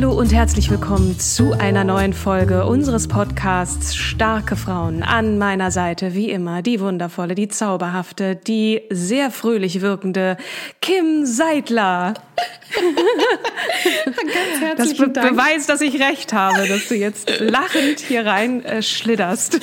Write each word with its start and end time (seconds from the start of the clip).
Hallo 0.00 0.12
und 0.12 0.32
herzlich 0.32 0.70
willkommen 0.70 1.18
zu 1.18 1.54
einer 1.54 1.82
neuen 1.82 2.12
Folge 2.12 2.64
unseres 2.66 3.08
Podcasts 3.08 3.96
Starke 3.96 4.54
Frauen. 4.54 5.02
An 5.02 5.38
meiner 5.38 5.72
Seite 5.72 6.14
wie 6.14 6.30
immer 6.30 6.62
die 6.62 6.78
wundervolle, 6.78 7.34
die 7.34 7.48
zauberhafte, 7.48 8.36
die 8.36 8.82
sehr 8.90 9.32
fröhlich 9.32 9.80
wirkende 9.80 10.36
Kim 10.80 11.26
Seidler. 11.26 12.14
Ganz 14.04 14.60
herzlichen 14.60 14.76
das 14.76 14.98
be 14.98 15.08
Dank. 15.08 15.30
beweist, 15.32 15.68
dass 15.68 15.80
ich 15.80 16.00
recht 16.00 16.32
habe, 16.32 16.68
dass 16.68 16.86
du 16.86 16.94
jetzt 16.94 17.40
lachend 17.40 17.98
hier 17.98 18.24
rein 18.24 18.64
äh, 18.64 18.82
schlitterst. 18.82 19.58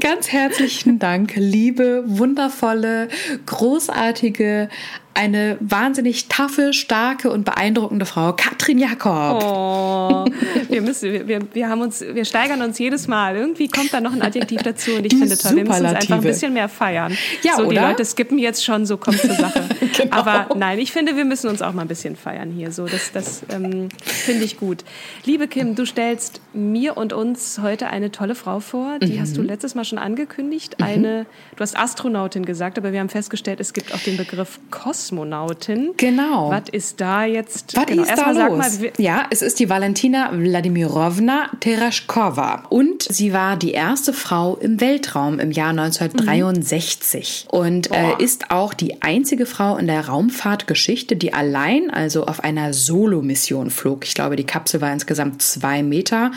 Ganz 0.00 0.32
herzlichen 0.32 0.98
Dank, 0.98 1.34
liebe, 1.36 2.02
wundervolle, 2.06 3.06
großartige, 3.46 4.68
eine 5.16 5.56
wahnsinnig 5.60 6.28
taffe, 6.28 6.72
starke 6.74 7.30
und 7.30 7.44
beeindruckende 7.44 8.04
Frau, 8.04 8.34
Katrin 8.34 8.78
Jakob. 8.78 9.42
Oh, 9.42 10.24
wir 10.68 10.82
müssen, 10.82 11.26
wir, 11.26 11.40
wir, 11.54 11.68
haben 11.68 11.80
uns, 11.80 12.02
wir 12.02 12.24
steigern 12.26 12.60
uns 12.60 12.78
jedes 12.78 13.08
Mal. 13.08 13.34
Irgendwie 13.36 13.68
kommt 13.68 13.94
da 13.94 14.00
noch 14.00 14.12
ein 14.12 14.20
Adjektiv 14.20 14.62
dazu 14.62 14.92
und 14.92 15.04
ich 15.06 15.10
Die 15.10 15.16
finde 15.16 15.36
toll, 15.38 15.56
wir 15.56 15.64
müssen 15.64 15.86
uns 15.86 15.94
einfach 15.94 16.16
ein 16.16 16.22
bisschen 16.22 16.52
mehr 16.52 16.68
feiern. 16.68 17.16
Ja, 17.42 17.56
so, 17.56 17.62
die 17.62 17.78
oder? 17.78 17.88
Leute 17.88 18.04
skippen 18.04 18.38
jetzt 18.38 18.62
schon, 18.64 18.84
so 18.84 18.96
kommt 18.98 19.18
zur 19.20 19.34
Sache. 19.34 19.64
Genau. 19.96 20.14
Aber 20.14 20.54
nein, 20.56 20.78
ich 20.78 20.92
finde, 20.92 21.16
wir 21.16 21.24
müssen 21.24 21.48
uns 21.48 21.62
auch 21.62 21.72
mal 21.72 21.82
ein 21.82 21.88
bisschen 21.88 22.16
feiern 22.16 22.50
hier. 22.50 22.70
So, 22.70 22.84
das, 22.84 23.12
das 23.12 23.42
ähm, 23.48 23.88
finde 24.04 24.44
ich 24.44 24.58
gut. 24.58 24.84
Liebe 25.24 25.48
Kim, 25.48 25.74
du 25.74 25.86
stellst 25.86 26.42
mir 26.52 26.98
und 26.98 27.14
uns 27.14 27.60
heute 27.62 27.86
eine 27.86 28.12
tolle 28.12 28.34
Frau 28.34 28.60
vor. 28.60 28.98
Die 28.98 29.18
hast 29.18 29.38
du 29.38 29.40
Mhm. 29.40 29.46
letztes 29.46 29.74
Mal 29.74 29.84
schon 29.84 29.98
angekündigt. 29.98 30.82
Eine, 30.82 31.24
du 31.54 31.60
hast 31.60 31.78
Astronautin 31.78 32.44
gesagt, 32.44 32.76
aber 32.76 32.92
wir 32.92 33.00
haben 33.00 33.08
festgestellt, 33.08 33.58
es 33.60 33.72
gibt 33.72 33.94
auch 33.94 34.00
den 34.00 34.18
Begriff 34.18 34.60
Kosmonautin. 35.06 35.94
Genau. 35.96 36.50
Was 36.50 36.68
ist 36.72 37.00
da 37.00 37.24
jetzt? 37.24 37.76
Was 37.76 37.86
genau, 37.86 38.02
ist 38.02 38.10
da 38.10 38.14
erstmal 38.14 38.34
sag 38.34 38.50
los? 38.50 38.80
mal, 38.80 38.92
ja, 38.98 39.26
es 39.30 39.42
ist 39.42 39.60
die 39.60 39.68
Valentina 39.68 40.30
Wladimirovna 40.32 41.50
Tereshkova. 41.60 42.64
Und 42.70 43.04
sie 43.04 43.32
war 43.32 43.56
die 43.56 43.72
erste 43.72 44.12
Frau 44.12 44.56
im 44.56 44.80
Weltraum 44.80 45.38
im 45.38 45.52
Jahr 45.52 45.70
1963. 45.70 47.46
Und 47.50 47.90
äh, 47.92 48.14
ist 48.18 48.50
auch 48.50 48.74
die 48.74 49.02
einzige 49.02 49.46
Frau 49.46 49.76
in 49.76 49.86
der 49.86 50.08
Raumfahrtgeschichte, 50.08 51.14
die 51.16 51.32
allein, 51.32 51.90
also 51.90 52.26
auf 52.26 52.42
einer 52.42 52.72
Solo-Mission 52.72 53.70
flog. 53.70 54.04
Ich 54.04 54.14
glaube, 54.14 54.34
die 54.36 54.44
Kapsel 54.44 54.80
war 54.80 54.92
insgesamt 54.92 55.42
zwei 55.42 55.82
Meter, 55.82 56.32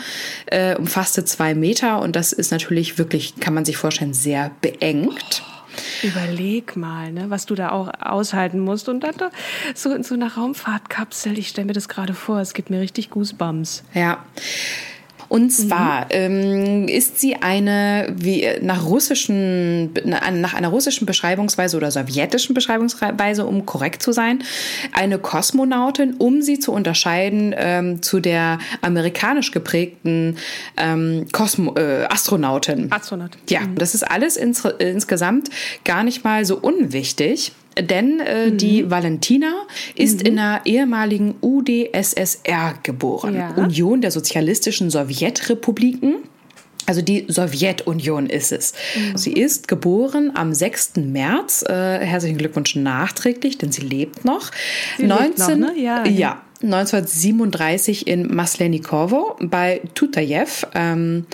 äh, 0.46 0.76
umfasste 0.76 1.24
zwei 1.24 1.54
Meter. 1.54 2.00
Und 2.00 2.14
das 2.14 2.32
ist 2.32 2.52
natürlich 2.52 2.98
wirklich, 2.98 3.34
kann 3.40 3.54
man 3.54 3.64
sich 3.64 3.76
vorstellen, 3.76 4.14
sehr 4.14 4.52
beengt. 4.60 5.42
Überleg 6.02 6.76
mal, 6.76 7.12
ne, 7.12 7.30
was 7.30 7.46
du 7.46 7.54
da 7.54 7.70
auch 7.70 7.90
aushalten 8.00 8.60
musst. 8.60 8.88
Und 8.88 9.00
dann 9.00 9.16
da 9.16 9.30
so 9.74 9.92
in 9.92 10.02
so 10.02 10.14
einer 10.14 10.34
Raumfahrtkapsel, 10.34 11.38
ich 11.38 11.48
stelle 11.48 11.66
mir 11.66 11.72
das 11.72 11.88
gerade 11.88 12.14
vor, 12.14 12.40
es 12.40 12.54
gibt 12.54 12.70
mir 12.70 12.80
richtig 12.80 13.10
Goosebumps. 13.10 13.84
Ja. 13.94 14.24
Und 15.30 15.50
zwar 15.50 16.06
ähm, 16.10 16.88
ist 16.88 17.20
sie 17.20 17.36
eine, 17.36 18.12
wie 18.16 18.44
nach 18.62 18.84
russischen, 18.84 19.92
nach 20.04 20.54
einer 20.54 20.68
russischen 20.68 21.06
Beschreibungsweise 21.06 21.76
oder 21.76 21.92
sowjetischen 21.92 22.52
Beschreibungsweise, 22.52 23.46
um 23.46 23.64
korrekt 23.64 24.02
zu 24.02 24.10
sein, 24.10 24.42
eine 24.92 25.20
Kosmonautin, 25.20 26.14
um 26.18 26.42
sie 26.42 26.58
zu 26.58 26.72
unterscheiden 26.72 27.54
ähm, 27.56 28.02
zu 28.02 28.18
der 28.18 28.58
amerikanisch 28.82 29.52
geprägten 29.52 30.36
ähm, 30.76 31.26
Kosmo 31.30 31.76
äh, 31.76 32.06
Astronautin. 32.10 32.90
Astronaut. 32.90 33.38
Ja, 33.48 33.60
das 33.76 33.94
ist 33.94 34.02
alles 34.02 34.36
ins, 34.36 34.64
insgesamt 34.80 35.48
gar 35.84 36.02
nicht 36.02 36.24
mal 36.24 36.44
so 36.44 36.58
unwichtig. 36.58 37.52
Denn 37.82 38.20
äh, 38.20 38.52
die 38.52 38.90
Valentina 38.90 39.52
ist 39.94 40.22
in 40.22 40.36
der 40.36 40.62
ehemaligen 40.64 41.34
UdSSR 41.40 42.74
geboren. 42.82 43.34
Ja. 43.34 43.54
Union 43.54 44.00
der 44.00 44.10
Sozialistischen 44.10 44.90
Sowjetrepubliken. 44.90 46.16
Also 46.86 47.02
die 47.02 47.26
Sowjetunion 47.28 48.26
ist 48.26 48.50
es. 48.50 48.72
Sie 49.14 49.32
ist 49.32 49.68
geboren 49.68 50.32
am 50.34 50.52
6. 50.52 50.96
März. 50.96 51.62
Äh, 51.62 51.98
herzlichen 52.00 52.38
Glückwunsch 52.38 52.74
nachträglich, 52.74 53.58
denn 53.58 53.70
sie 53.70 53.82
lebt 53.82 54.24
noch. 54.24 54.50
Sie 54.96 55.06
lebt 55.06 55.38
noch, 55.38 55.54
ne? 55.54 55.72
Ja, 55.76 56.04
ja. 56.04 56.10
ja. 56.10 56.42
1937 56.62 58.06
in 58.06 58.34
Maslenikowo 58.34 59.36
bei 59.40 59.80
Tutajew, 59.94 60.66
ähm, 60.74 61.26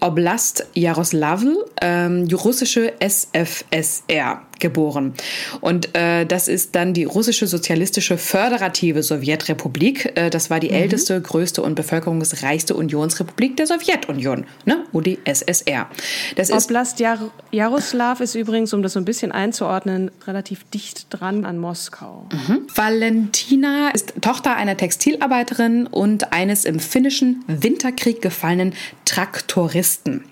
Oblast 0.00 0.66
Jaroslavl, 0.74 1.56
ähm, 1.80 2.28
russische 2.32 2.92
SFSR 3.00 4.42
geboren. 4.60 5.14
Und 5.60 5.94
äh, 5.96 6.26
das 6.26 6.48
ist 6.48 6.74
dann 6.74 6.94
die 6.94 7.04
russische 7.04 7.46
sozialistische 7.46 8.18
föderative 8.18 9.02
Sowjetrepublik. 9.02 10.12
Äh, 10.16 10.30
das 10.30 10.50
war 10.50 10.60
die 10.60 10.70
älteste, 10.70 11.20
größte 11.20 11.62
und 11.62 11.74
bevölkerungsreichste 11.74 12.74
Unionsrepublik 12.74 13.56
der 13.56 13.66
Sowjetunion, 13.66 14.44
ne? 14.64 14.84
UdSSR. 14.92 15.88
Das 16.36 16.50
ist 16.50 16.66
Oblast 16.66 17.00
Jar 17.00 17.30
Jaroslav 17.50 18.20
ist 18.20 18.34
übrigens, 18.34 18.72
um 18.72 18.82
das 18.82 18.92
so 18.92 19.00
ein 19.00 19.04
bisschen 19.04 19.32
einzuordnen, 19.32 20.10
relativ 20.26 20.64
dicht 20.70 21.06
dran 21.10 21.44
an 21.44 21.58
Moskau. 21.58 22.26
Valentina 22.74 23.90
ist 23.90 24.14
Tochter 24.20 24.56
einer 24.56 24.76
Textilarbeiterin 24.76 25.86
und 25.86 26.32
eines 26.32 26.64
im 26.64 26.78
finnischen 26.78 27.44
Winterkrieg 27.46 28.22
gefallenen 28.22 28.74
Traktoristen. 29.04 30.24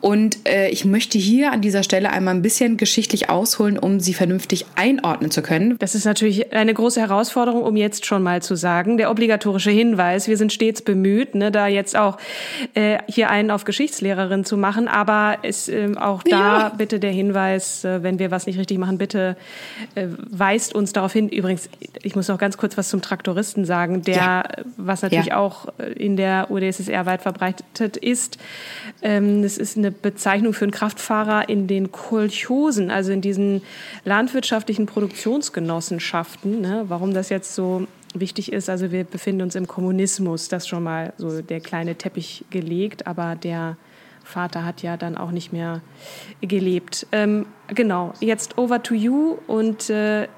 Und 0.00 0.46
äh, 0.48 0.68
ich 0.68 0.84
möchte 0.84 1.18
hier 1.18 1.52
an 1.52 1.60
dieser 1.60 1.82
Stelle 1.82 2.10
einmal 2.10 2.34
ein 2.34 2.42
bisschen 2.42 2.76
geschichtlich 2.76 3.30
ausholen, 3.30 3.78
um 3.78 4.00
sie 4.00 4.14
vernünftig 4.14 4.66
einordnen 4.76 5.30
zu 5.30 5.42
können. 5.42 5.76
Das 5.78 5.94
ist 5.94 6.04
natürlich 6.04 6.52
eine 6.52 6.74
große 6.74 7.00
Herausforderung, 7.00 7.62
um 7.62 7.76
jetzt 7.76 8.06
schon 8.06 8.22
mal 8.22 8.42
zu 8.42 8.54
sagen. 8.56 8.96
Der 8.98 9.10
obligatorische 9.10 9.70
Hinweis, 9.70 10.28
wir 10.28 10.36
sind 10.36 10.52
stets 10.52 10.82
bemüht, 10.82 11.34
ne, 11.34 11.50
da 11.50 11.66
jetzt 11.66 11.96
auch 11.96 12.18
äh, 12.74 12.98
hier 13.08 13.30
einen 13.30 13.50
auf 13.50 13.64
Geschichtslehrerin 13.64 14.44
zu 14.44 14.56
machen. 14.56 14.88
Aber 14.88 15.38
es, 15.42 15.68
ähm, 15.68 15.96
auch 15.98 16.22
da 16.22 16.30
Ja. 16.30 16.68
bitte 16.76 17.00
der 17.00 17.12
Hinweis, 17.12 17.84
äh, 17.84 18.02
wenn 18.02 18.18
wir 18.18 18.30
was 18.30 18.46
nicht 18.46 18.58
richtig 18.58 18.78
machen, 18.78 18.98
bitte 18.98 19.36
äh, 19.94 20.06
weist 20.30 20.74
uns 20.74 20.92
darauf 20.92 21.12
hin. 21.12 21.28
Übrigens, 21.28 21.68
ich 22.02 22.14
muss 22.16 22.28
noch 22.28 22.38
ganz 22.38 22.56
kurz 22.56 22.76
was 22.76 22.88
zum 22.88 23.02
Traktoristen 23.02 23.64
sagen, 23.64 24.02
der, 24.02 24.14
Ja. 24.14 24.40
äh, 24.42 24.64
was 24.76 25.02
natürlich 25.02 25.26
Ja. 25.26 25.38
auch 25.38 25.68
äh, 25.78 25.92
in 25.92 26.16
der 26.16 26.50
UdSSR 26.50 27.06
weit 27.06 27.22
verbreitet 27.22 27.96
ist. 27.96 28.38
Ähm, 29.02 29.27
das 29.42 29.58
ist 29.58 29.76
eine 29.76 29.90
Bezeichnung 29.90 30.52
für 30.52 30.64
einen 30.64 30.72
Kraftfahrer 30.72 31.48
in 31.48 31.66
den 31.66 31.92
Kolchosen, 31.92 32.90
also 32.90 33.12
in 33.12 33.20
diesen 33.20 33.62
landwirtschaftlichen 34.04 34.86
Produktionsgenossenschaften. 34.86 36.60
Ne? 36.60 36.84
Warum 36.88 37.14
das 37.14 37.28
jetzt 37.28 37.54
so 37.54 37.86
wichtig 38.14 38.52
ist, 38.52 38.68
also 38.68 38.90
wir 38.90 39.04
befinden 39.04 39.42
uns 39.42 39.54
im 39.54 39.66
Kommunismus, 39.66 40.48
das 40.48 40.66
schon 40.66 40.82
mal 40.82 41.12
so 41.18 41.42
der 41.42 41.60
kleine 41.60 41.96
Teppich 41.96 42.44
gelegt, 42.50 43.06
aber 43.06 43.36
der 43.36 43.76
Vater 44.24 44.64
hat 44.64 44.82
ja 44.82 44.96
dann 44.96 45.16
auch 45.16 45.30
nicht 45.30 45.52
mehr 45.52 45.80
gelebt. 46.40 47.06
Ähm, 47.12 47.46
genau, 47.68 48.12
jetzt 48.20 48.58
over 48.58 48.82
to 48.82 48.94
you 48.94 49.38
und 49.46 49.88
äh, 49.90 50.28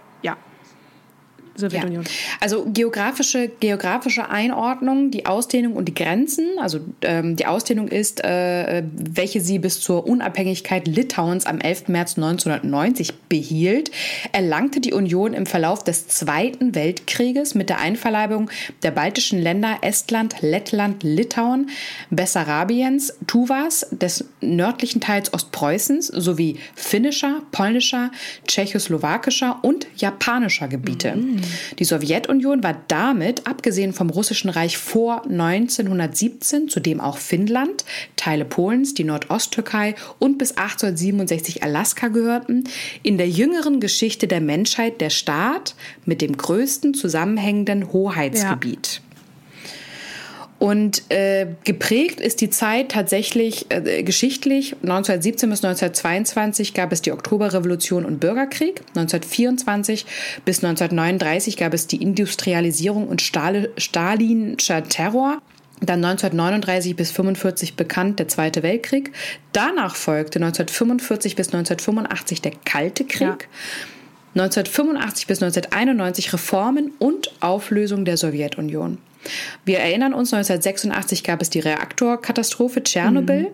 Sowjetunion. 1.61 2.03
Ja. 2.03 2.11
Also 2.41 2.67
geografische, 2.67 3.51
geografische 3.61 4.29
Einordnung, 4.29 5.11
die 5.11 5.27
Ausdehnung 5.27 5.75
und 5.75 5.87
die 5.87 5.95
Grenzen. 5.95 6.47
Also 6.61 6.81
ähm, 7.03 7.37
die 7.37 7.47
Ausdehnung 7.47 7.89
ist, 7.89 8.25
äh, 8.25 8.83
welche 8.93 9.41
sie 9.41 9.59
bis 9.59 9.81
zur 9.81 10.07
Unabhängigkeit 10.07 10.87
Litauens 10.87 11.47
am 11.47 11.61
11. 11.61 11.89
März 11.89 12.17
1990 12.17 13.15
behielt, 13.29 13.91
erlangte 14.33 14.81
die 14.81 14.93
Union 14.93 15.35
im 15.35 15.47
Verlauf 15.47 15.85
des 15.85 16.09
Zweiten 16.09 16.75
Weltkrieges 16.75 17.55
mit 17.55 17.69
der 17.69 17.79
Einverleibung 17.79 18.51
der 18.83 18.91
baltischen 18.91 19.41
Länder 19.41 19.79
Estland, 19.83 20.37
Lettland, 20.41 21.03
Litauen, 21.03 21.71
Bessarabiens, 22.11 23.15
Tuvas, 23.27 23.87
des 23.91 24.25
nördlichen 24.41 25.01
Teils 25.01 25.33
Ostpreußens 25.33 26.09
sowie 26.09 26.59
finnischer, 26.75 27.43
polnischer, 27.53 28.11
tschechoslowakischer 28.47 29.59
und 29.63 29.87
japanischer 29.97 30.69
Gebiete. 30.69 31.17
Mhm. 31.17 31.41
Die 31.79 31.85
Sowjetunion 31.85 32.63
war 32.63 32.77
damit, 32.89 33.47
abgesehen 33.47 33.93
vom 33.93 34.11
Russischen 34.11 34.51
Reich 34.51 34.79
vor 34.79 35.25
1917, 35.25 36.69
zu 36.69 36.81
dem 36.81 37.01
auch 37.01 37.19
Finnland, 37.19 37.85
Teile 38.17 38.45
Polens, 38.45 38.95
die 38.95 39.05
Nordosttürkei 39.05 39.95
und 40.19 40.39
bis 40.39 40.53
1867 40.53 41.63
Alaska 41.63 42.09
gehörten, 42.09 42.65
in 43.03 43.19
der 43.19 43.29
jüngeren 43.29 43.81
Geschichte 43.81 44.27
der 44.27 44.41
Menschheit 44.41 45.01
der 45.01 45.11
Staat 45.11 45.75
mit 46.05 46.23
dem 46.23 46.37
größten 46.37 46.95
zusammenhängenden 46.95 47.93
Hoheitsgebiet. 47.93 49.01
Ja. 49.03 49.10
Und 50.61 51.11
äh, 51.11 51.47
geprägt 51.65 52.21
ist 52.21 52.43
die 52.43 52.51
Zeit 52.51 52.91
tatsächlich 52.91 53.65
äh, 53.71 54.03
geschichtlich. 54.03 54.75
1917 54.83 55.49
bis 55.49 55.65
1922 55.65 56.75
gab 56.75 56.93
es 56.93 57.01
die 57.01 57.13
Oktoberrevolution 57.13 58.05
und 58.05 58.21
Bürgerkrieg. 58.21 58.83
1924 58.89 60.05
bis 60.45 60.63
1939 60.63 61.57
gab 61.57 61.73
es 61.73 61.87
die 61.87 62.03
Industrialisierung 62.03 63.09
und 63.09 63.23
Stal 63.23 63.71
Stalinscher 63.79 64.85
Terror. 64.85 65.39
Dann 65.81 66.05
1939 66.05 66.95
bis 66.95 67.09
1945 67.09 67.77
bekannt 67.77 68.19
der 68.19 68.29
Zweite 68.29 68.63
Weltkrieg. 68.63 69.13
Danach 69.55 69.97
folgte 69.97 70.41
1945 70.41 71.37
bis 71.37 71.55
1985 71.55 72.43
der 72.43 72.53
Kalte 72.67 73.07
Krieg. 73.07 73.49
Ja. 74.35 74.43
1985 74.43 75.27
bis 75.27 75.43
1991 75.43 76.35
Reformen 76.35 76.93
und 76.99 77.33
Auflösung 77.41 78.05
der 78.05 78.19
Sowjetunion. 78.19 78.99
Wir 79.65 79.79
erinnern 79.79 80.15
uns, 80.15 80.33
1986 80.33 81.25
gab 81.25 81.43
es 81.43 81.51
die 81.51 81.61
Reaktorkatastrophe 81.61 82.83
Tschernobyl. 82.83 83.43
Mhm. 83.43 83.47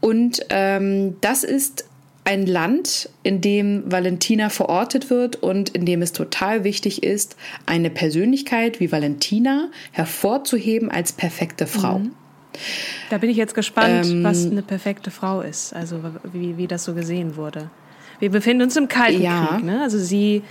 Und 0.00 0.46
ähm, 0.50 1.16
das 1.20 1.44
ist 1.44 1.86
ein 2.24 2.44
Land, 2.44 3.08
in 3.22 3.40
dem 3.40 3.84
Valentina 3.90 4.48
verortet 4.48 5.10
wird 5.10 5.36
und 5.36 5.68
in 5.70 5.86
dem 5.86 6.02
es 6.02 6.12
total 6.12 6.64
wichtig 6.64 7.04
ist, 7.04 7.36
eine 7.66 7.88
Persönlichkeit 7.88 8.80
wie 8.80 8.90
Valentina 8.90 9.68
hervorzuheben 9.92 10.90
als 10.90 11.12
perfekte 11.12 11.68
Frau. 11.68 12.00
Mhm. 12.00 12.12
Da 13.10 13.18
bin 13.18 13.30
ich 13.30 13.36
jetzt 13.36 13.54
gespannt, 13.54 14.06
ähm, 14.06 14.24
was 14.24 14.44
eine 14.44 14.62
perfekte 14.62 15.12
Frau 15.12 15.40
ist, 15.40 15.72
also 15.72 16.00
wie, 16.32 16.56
wie 16.56 16.66
das 16.66 16.84
so 16.84 16.94
gesehen 16.94 17.36
wurde. 17.36 17.70
Wir 18.18 18.30
befinden 18.30 18.62
uns 18.62 18.76
im 18.76 18.88
Kalten 18.88 19.22
ja. 19.22 19.46
Krieg, 19.46 19.64
ne? 19.64 19.82
Also 19.82 19.98
sie 19.98 20.42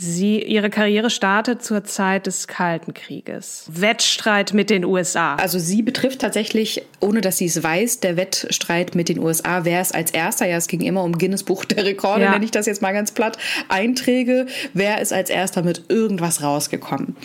Sie, 0.00 0.40
ihre 0.40 0.70
Karriere 0.70 1.10
startet 1.10 1.64
zur 1.64 1.82
Zeit 1.82 2.28
des 2.28 2.46
Kalten 2.46 2.94
Krieges. 2.94 3.64
Wettstreit 3.66 4.54
mit 4.54 4.70
den 4.70 4.84
USA. 4.84 5.34
Also 5.34 5.58
sie 5.58 5.82
betrifft 5.82 6.20
tatsächlich, 6.20 6.84
ohne 7.00 7.20
dass 7.20 7.38
sie 7.38 7.46
es 7.46 7.60
weiß, 7.64 7.98
der 7.98 8.16
Wettstreit 8.16 8.94
mit 8.94 9.08
den 9.08 9.18
USA. 9.18 9.64
Wer 9.64 9.80
es 9.80 9.90
als 9.90 10.12
erster, 10.12 10.46
ja, 10.46 10.56
es 10.56 10.68
ging 10.68 10.82
immer 10.82 11.02
um 11.02 11.18
Guinness 11.18 11.42
Buch 11.42 11.64
der 11.64 11.84
Rekorde, 11.84 12.22
ja. 12.22 12.30
nenne 12.30 12.44
ich 12.44 12.52
das 12.52 12.66
jetzt 12.66 12.80
mal 12.80 12.92
ganz 12.92 13.10
platt, 13.10 13.38
Einträge. 13.68 14.46
Wer 14.72 15.00
ist 15.00 15.12
als 15.12 15.30
erster 15.30 15.64
mit 15.64 15.86
irgendwas 15.88 16.44
rausgekommen? 16.44 17.16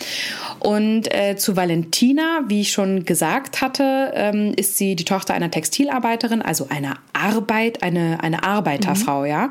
Und 0.58 1.14
äh, 1.14 1.36
zu 1.36 1.56
Valentina, 1.56 2.42
wie 2.48 2.62
ich 2.62 2.72
schon 2.72 3.06
gesagt 3.06 3.62
hatte, 3.62 4.14
ähm, 4.16 4.52
ist 4.56 4.78
sie 4.78 4.96
die 4.96 5.06
Tochter 5.06 5.36
einer 5.36 5.52
Textilarbeiterin, 5.52 6.42
also 6.42 6.70
einer 6.70 6.96
Arbeit, 7.14 7.84
eine, 7.84 8.24
eine 8.24 8.44
Arbeiterfrau, 8.44 9.22
mhm. 9.22 9.28
ja. 9.28 9.50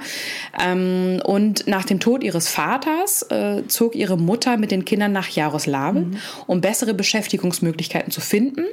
Ähm, 0.61 1.23
und 1.25 1.69
nach 1.69 1.85
dem 1.85 2.01
Tod 2.01 2.25
ihres 2.25 2.49
Vaters 2.49 3.12
Jahres 3.13 3.23
äh, 3.31 3.67
zog 3.69 3.95
ihre 3.95 4.17
Mutter 4.17 4.57
mit 4.57 4.71
den 4.71 4.85
Kindern 4.85 5.13
nach 5.13 5.29
Jaroslawl, 5.29 5.93
mhm. 5.93 6.17
um 6.47 6.61
bessere 6.61 6.95
Beschäftigungsmöglichkeiten 6.95 8.11
zu 8.11 8.21
finden 8.21 8.65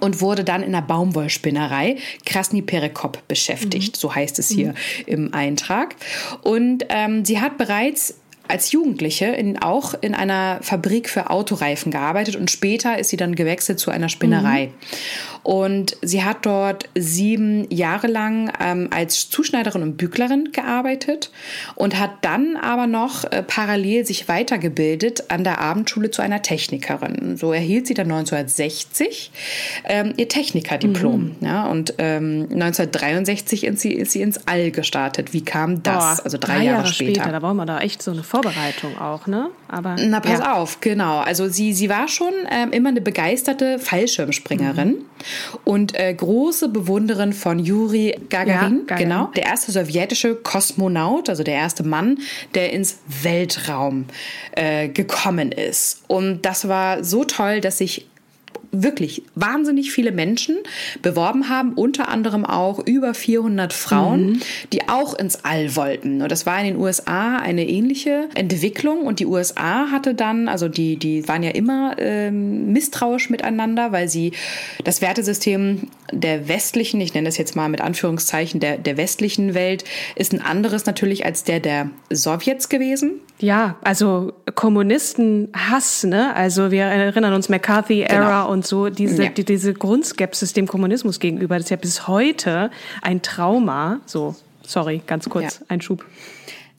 und 0.00 0.20
wurde 0.20 0.42
dann 0.42 0.62
in 0.62 0.72
der 0.72 0.82
Baumwollspinnerei 0.82 1.96
Krasny 2.26 2.62
Perekop 2.62 3.26
beschäftigt, 3.28 3.96
mhm. 3.96 4.00
so 4.00 4.14
heißt 4.14 4.38
es 4.38 4.48
hier 4.48 4.70
mhm. 4.70 4.74
im 5.06 5.34
Eintrag. 5.34 5.94
Und 6.42 6.84
ähm, 6.88 7.24
sie 7.24 7.40
hat 7.40 7.58
bereits 7.58 8.18
als 8.46 8.72
Jugendliche 8.72 9.26
in, 9.26 9.60
auch 9.60 9.94
in 10.00 10.14
einer 10.14 10.58
Fabrik 10.60 11.08
für 11.08 11.30
Autoreifen 11.30 11.90
gearbeitet 11.90 12.36
und 12.36 12.50
später 12.50 12.98
ist 12.98 13.08
sie 13.08 13.16
dann 13.16 13.34
gewechselt 13.34 13.78
zu 13.78 13.90
einer 13.90 14.08
Spinnerei. 14.08 14.66
Mhm. 14.66 14.72
Und 15.44 15.96
sie 16.00 16.24
hat 16.24 16.46
dort 16.46 16.88
sieben 16.94 17.70
Jahre 17.70 18.06
lang 18.06 18.50
ähm, 18.60 18.88
als 18.90 19.28
Zuschneiderin 19.28 19.82
und 19.82 19.98
Büglerin 19.98 20.52
gearbeitet 20.52 21.30
und 21.74 21.98
hat 21.98 22.12
dann 22.22 22.56
aber 22.56 22.86
noch 22.86 23.24
äh, 23.24 23.42
parallel 23.42 24.06
sich 24.06 24.26
weitergebildet 24.26 25.30
an 25.30 25.44
der 25.44 25.60
Abendschule 25.60 26.10
zu 26.10 26.22
einer 26.22 26.40
Technikerin. 26.40 27.36
So 27.36 27.52
erhielt 27.52 27.86
sie 27.86 27.92
dann 27.92 28.10
1960 28.10 29.30
ähm, 29.84 30.14
ihr 30.16 30.28
Technikerdiplom. 30.28 31.36
Mhm. 31.40 31.46
Ja, 31.46 31.66
und 31.66 31.94
ähm, 31.98 32.48
1963 32.50 33.64
ist 33.64 33.80
sie, 33.80 33.92
ist 33.92 34.12
sie 34.12 34.22
ins 34.22 34.46
All 34.46 34.70
gestartet. 34.70 35.34
Wie 35.34 35.44
kam 35.44 35.82
das? 35.82 36.18
Boah, 36.18 36.24
also 36.24 36.38
drei, 36.38 36.46
drei 36.46 36.64
Jahre, 36.64 36.78
Jahre 36.78 36.86
später. 36.88 37.20
später. 37.20 37.32
Da 37.32 37.40
brauchen 37.40 37.56
wir 37.58 37.66
da 37.66 37.80
echt 37.80 38.02
so 38.02 38.12
eine 38.12 38.22
Vorbereitung 38.34 38.98
auch, 38.98 39.26
ne? 39.26 39.50
Aber 39.68 39.96
na 39.98 40.20
pass 40.20 40.40
ja. 40.40 40.54
auf, 40.54 40.80
genau. 40.80 41.20
Also 41.20 41.48
sie 41.48 41.72
sie 41.72 41.88
war 41.88 42.08
schon 42.08 42.32
ähm, 42.50 42.72
immer 42.72 42.88
eine 42.88 43.00
begeisterte 43.00 43.78
Fallschirmspringerin. 43.78 44.88
Mhm 44.88 45.04
und 45.64 45.98
äh, 45.98 46.12
große 46.12 46.68
Bewunderin 46.68 47.32
von 47.32 47.58
Juri 47.58 48.18
Gagarin, 48.28 48.86
ja, 48.88 48.96
genau, 48.96 49.26
der 49.36 49.44
erste 49.44 49.72
sowjetische 49.72 50.34
Kosmonaut, 50.34 51.28
also 51.28 51.42
der 51.42 51.54
erste 51.54 51.82
Mann, 51.82 52.18
der 52.54 52.72
ins 52.72 52.98
Weltraum 53.22 54.06
äh, 54.52 54.88
gekommen 54.88 55.52
ist. 55.52 56.02
Und 56.06 56.42
das 56.42 56.68
war 56.68 57.04
so 57.04 57.24
toll, 57.24 57.60
dass 57.60 57.78
sich 57.78 58.06
wirklich 58.82 59.22
wahnsinnig 59.34 59.92
viele 59.92 60.12
Menschen 60.12 60.58
beworben 61.02 61.48
haben, 61.48 61.74
unter 61.74 62.08
anderem 62.08 62.44
auch 62.44 62.78
über 62.78 63.14
400 63.14 63.72
Frauen, 63.72 64.26
mhm. 64.26 64.40
die 64.72 64.88
auch 64.88 65.14
ins 65.14 65.44
All 65.44 65.76
wollten. 65.76 66.22
Und 66.22 66.30
das 66.30 66.46
war 66.46 66.58
in 66.60 66.66
den 66.66 66.76
USA 66.76 67.38
eine 67.38 67.66
ähnliche 67.68 68.28
Entwicklung. 68.34 69.06
Und 69.06 69.20
die 69.20 69.26
USA 69.26 69.90
hatte 69.90 70.14
dann, 70.14 70.48
also 70.48 70.68
die, 70.68 70.96
die 70.96 71.26
waren 71.28 71.42
ja 71.42 71.50
immer 71.50 71.96
ähm, 71.98 72.72
misstrauisch 72.72 73.30
miteinander, 73.30 73.92
weil 73.92 74.08
sie 74.08 74.32
das 74.84 75.00
Wertesystem 75.00 75.88
der 76.12 76.48
westlichen, 76.48 77.00
ich 77.00 77.14
nenne 77.14 77.28
das 77.28 77.38
jetzt 77.38 77.56
mal 77.56 77.68
mit 77.68 77.80
Anführungszeichen, 77.80 78.60
der, 78.60 78.78
der 78.78 78.96
westlichen 78.96 79.54
Welt, 79.54 79.84
ist 80.16 80.32
ein 80.32 80.42
anderes 80.42 80.86
natürlich 80.86 81.24
als 81.24 81.44
der 81.44 81.60
der 81.60 81.90
Sowjets 82.10 82.68
gewesen. 82.68 83.20
Ja, 83.38 83.76
also 83.82 84.32
Kommunistenhass, 84.54 86.04
ne? 86.04 86.34
Also 86.36 86.70
wir 86.70 86.84
erinnern 86.84 87.34
uns 87.34 87.48
McCarthy-Ära 87.48 88.42
genau. 88.42 88.52
und 88.52 88.63
so, 88.66 88.88
diese, 88.88 89.24
ja. 89.24 89.30
die, 89.30 89.44
diese 89.44 89.74
Grundskepsis 89.74 90.52
dem 90.52 90.66
Kommunismus 90.66 91.20
gegenüber, 91.20 91.56
das 91.56 91.66
ist 91.66 91.70
ja 91.70 91.76
bis 91.76 92.08
heute 92.08 92.70
ein 93.02 93.22
Trauma. 93.22 94.00
So, 94.06 94.34
sorry, 94.62 95.02
ganz 95.06 95.28
kurz, 95.28 95.60
ja. 95.60 95.66
Schub. 95.80 96.04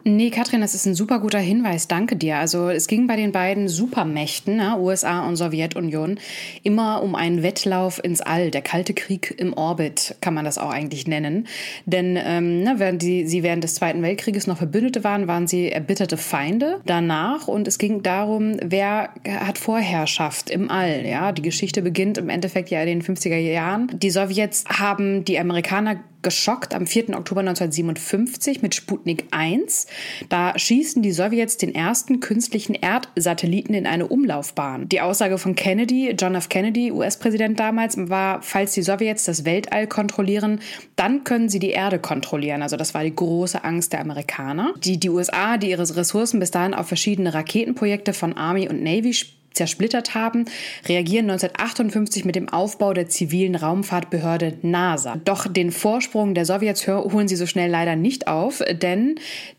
Nee, 0.08 0.30
Katrin, 0.30 0.62
das 0.62 0.76
ist 0.76 0.86
ein 0.86 0.94
super 0.94 1.18
guter 1.18 1.40
Hinweis. 1.40 1.88
Danke 1.88 2.16
dir. 2.16 2.38
Also 2.38 2.70
es 2.70 2.88
ging 2.88 3.08
bei 3.08 3.16
den 3.16 3.32
beiden 3.32 3.68
Supermächten, 3.68 4.58
ne, 4.58 4.78
USA 4.78 5.28
und 5.28 5.36
Sowjetunion, 5.36 6.20
immer 6.62 7.02
um 7.02 7.16
einen 7.16 7.42
Wettlauf 7.42 8.00
ins 8.04 8.22
All. 8.22 8.52
Der 8.52 8.62
Kalte 8.62 8.94
Krieg 8.94 9.34
im 9.36 9.54
Orbit 9.54 10.16
kann 10.22 10.36
man 10.36 10.46
das 10.46 10.60
auch 10.60 10.70
eigentlich 10.70 11.08
nennen. 11.08 11.48
Denn 11.88 12.20
ähm, 12.24 12.62
ne, 12.62 12.76
während 12.78 13.02
die, 13.02 13.26
sie 13.26 13.42
während 13.42 13.64
des 13.64 13.74
Zweiten 13.74 14.04
Weltkrieges 14.04 14.46
noch 14.46 14.58
Verbündete 14.58 15.04
waren, 15.04 15.28
waren 15.28 15.48
sie 15.48 15.72
erbitterte 15.72 16.18
Feinde 16.18 16.82
danach. 16.86 17.48
Und 17.48 17.68
es 17.68 17.80
ging 17.80 18.04
darum, 18.04 18.58
wer 18.64 19.10
hat 19.28 19.58
Vorherrschaft 19.58 20.52
im 20.52 20.70
All. 20.70 21.04
Ja, 21.04 21.32
Die 21.32 21.42
Geschichte 21.42 21.82
beginnt 21.82 22.20
im 22.20 22.30
Endeffekt 22.30 22.70
ja 22.70 22.80
in 22.84 23.00
den 23.00 23.02
50er 23.02 23.38
Jahren. 23.38 23.90
Die 23.92 24.12
Sowjets 24.12 24.66
haben 24.70 25.26
die 25.26 25.40
Amerikaner 25.40 26.00
geschockt 26.26 26.74
am 26.74 26.88
4. 26.88 27.16
Oktober 27.16 27.42
1957 27.42 28.64
mit 28.64 28.74
Sputnik 28.74 29.26
1. 29.30 29.86
Da 30.28 30.58
schießen 30.58 31.04
die 31.04 31.12
Sowjets 31.12 31.58
den 31.58 31.76
ersten 31.76 32.20
künstlichen 32.20 32.74
Erdsatelliten 32.74 33.76
in 33.76 33.86
eine 33.86 34.08
Umlaufbahn. 34.08 34.90
Die 34.90 35.02
Aussage 35.02 35.38
von 35.38 35.54
Kennedy, 35.54 36.16
John 36.20 36.34
F. 36.34 36.50
Kennedy, 36.50 36.92
US-Präsident 36.92 37.60
damals, 37.60 37.96
war, 38.10 38.42
falls 38.42 38.74
die 38.74 38.82
Sowjets 38.82 39.26
das 39.26 39.46
Weltall 39.46 39.86
kontrollieren, 39.86 40.62
dann 40.96 41.24
können 41.24 41.48
sie 41.48 41.60
die 41.60 41.70
Erde 41.70 42.00
kontrollieren. 42.00 42.64
Also 42.64 42.76
das 42.76 42.96
war 42.96 43.04
die 43.04 43.16
große 43.16 43.64
Angst 43.64 43.94
der 43.94 44.02
Amerikaner. 44.02 44.74
Die, 44.84 45.00
die 45.00 45.12
USA, 45.12 45.58
die 45.58 45.70
ihre 45.70 45.84
Ressourcen 45.96 46.40
bis 46.40 46.50
dahin 46.50 46.74
auf 46.74 46.88
verschiedene 46.88 47.36
Raketenprojekte 47.36 48.14
von 48.14 48.34
Army 48.34 48.68
und 48.68 48.82
Navy 48.82 49.14
zersplittert 49.56 50.14
haben, 50.16 50.46
reagieren 50.88 51.30
1958 51.30 52.26
mit 52.26 52.36
dem 52.36 52.50
Aufbau 52.50 52.94
der 52.94 53.08
zivilen 53.08 53.56
Raumfahrtbehörde 53.56 54.58
NASA. 54.62 55.18
Doch 55.26 55.48
den 55.48 55.72
Vorsprung 55.72 56.34
der 56.34 56.46
Sowjets 56.46 56.88
holen 56.88 57.28
sie 57.28 57.36
so 57.36 57.46
schnell 57.46 57.70
leider 57.70 57.96
nicht 57.96 58.28
auf, 58.28 58.62
denn 58.82 59.16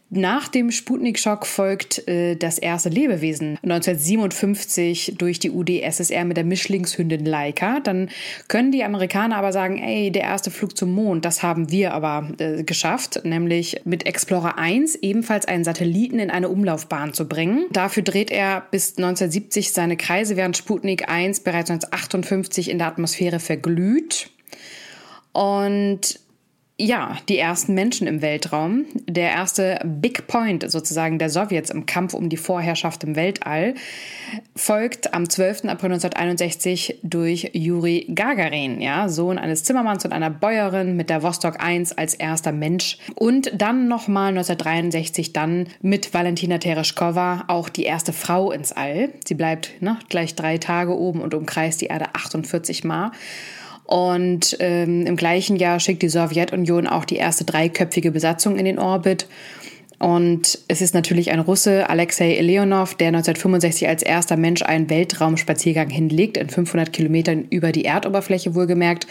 Nach 0.09 0.47
dem 0.47 0.71
Sputnik-Schock 0.71 1.47
folgt 1.47 2.07
äh, 2.07 2.37
das 2.37 2.59
erste 2.59 2.89
Lebewesen 2.89 3.59
1957 3.65 5.17
durch 5.19 5.41
die 5.41 5.51
UdSSR 5.51 6.25
mit 6.25 6.37
der 6.37 6.45
Mischlingshündin 6.45 7.25
Laika. 7.27 7.81
Dann 7.81 8.11
können 8.47 8.71
die 8.71 8.85
Amerikaner 8.85 9.37
aber 9.37 9.53
sagen, 9.53 9.79
ey, 9.79 10.13
der 10.13 10.23
erste 10.23 10.53
Flug 10.53 10.77
zum 10.77 10.93
Mond, 10.93 11.25
das 11.25 11.43
haben 11.43 11.73
wir 11.73 11.93
aber 11.93 12.31
äh, 12.39 12.63
geschafft, 12.63 13.23
nämlich 13.25 13.81
mit 13.85 14.07
Explorer 14.07 14.57
1 14.59 14.95
ebenfalls 14.97 15.47
einen 15.47 15.65
Satelliten 15.65 16.21
in 16.21 16.31
eine 16.31 16.51
Umlaufbahn 16.51 17.13
zu 17.13 17.27
bringen. 17.27 17.67
Dafür 17.73 18.05
dreht 18.05 18.31
er 18.31 18.65
bis 18.71 18.97
1970 18.97 19.73
seine 19.73 19.97
Kreise, 19.97 20.37
während 20.37 20.57
Sputnik 20.57 21.09
1 21.09 21.41
bereits 21.41 21.71
1958 21.71 22.71
in 22.71 22.79
der 22.79 22.87
Atmosphäre 22.87 23.41
verglüht. 23.41 24.31
Und 25.33 26.21
ja, 26.79 27.17
die 27.31 27.39
ersten 27.39 27.73
Menschen 27.73 28.07
im 28.07 28.21
Weltraum. 28.21 28.85
Der 29.09 29.31
erste 29.31 29.81
Big 29.83 30.27
Point 30.27 30.71
sozusagen 30.71 31.19
der 31.19 31.31
Sowjets 31.31 31.71
im 31.71 31.87
Kampf 31.87 32.13
um 32.13 32.29
die 32.29 32.37
Vorherrschaft 32.37 33.03
im 33.03 33.17
Weltall 33.17 33.75
folgt 34.55 35.15
am 35.15 35.29
12. 35.29 35.65
April 35.65 35.93
1961 35.93 36.99
durch 37.03 37.51
Juri 37.55 38.07
Gagarin, 38.15 38.83
ja, 38.83 39.09
Sohn 39.09 39.39
eines 39.39 39.65
Zimmermanns 39.65 40.05
und 40.05 40.13
einer 40.13 40.29
Bäuerin 40.29 40.97
mit 40.97 41.09
der 41.09 41.23
Vostok 41.23 41.63
1 41.65 41.97
als 41.97 42.13
erster 42.13 42.53
Mensch. 42.53 42.99
Und 43.15 43.51
dann 43.55 43.89
nochmal 43.89 44.29
1963 44.29 45.33
dann 45.33 45.69
mit 45.81 46.13
Valentina 46.13 46.59
Tereshkova 46.59 47.45
auch 47.49 47.71
die 47.71 47.85
erste 47.85 48.13
Frau 48.13 48.53
ins 48.53 48.73
All. 48.73 49.09
Sie 49.27 49.35
bleibt 49.35 49.81
ne, 49.81 49.99
gleich 50.11 50.35
drei 50.35 50.59
Tage 50.59 50.95
oben 50.95 51.23
und 51.23 51.33
umkreist 51.33 51.81
die 51.81 51.87
Erde 51.87 52.15
48 52.15 52.85
Mal. 52.85 53.13
Und 53.87 54.57
ähm, 54.59 55.07
im 55.07 55.17
gleichen 55.17 55.57
Jahr 55.57 55.79
schickt 55.79 56.03
die 56.03 56.09
Sowjetunion 56.09 56.87
auch 56.87 57.05
die 57.05 57.17
erste 57.17 57.45
dreiköpfige 57.45 58.11
Besatzung 58.11 58.59
in 58.59 58.65
den 58.65 58.79
Orbit. 58.79 59.27
Und 59.99 60.59
es 60.69 60.83
ist 60.83 60.93
natürlich 60.93 61.31
ein 61.31 61.41
Russe, 61.41 61.89
Alexei 61.89 62.39
Leonov, 62.43 62.95
der 62.97 63.09
1965 63.09 63.89
als 63.89 64.03
erster 64.03 64.37
Mensch 64.37 64.63
einen 64.63 64.91
Weltraumspaziergang 64.91 65.89
hinlegt, 65.89 66.37
in 66.37 66.51
500 66.51 66.93
Kilometern 66.93 67.47
über 67.49 67.73
die 67.73 67.87
Erdoberfläche 67.87 68.55
wohlgemerkt. 68.55 69.07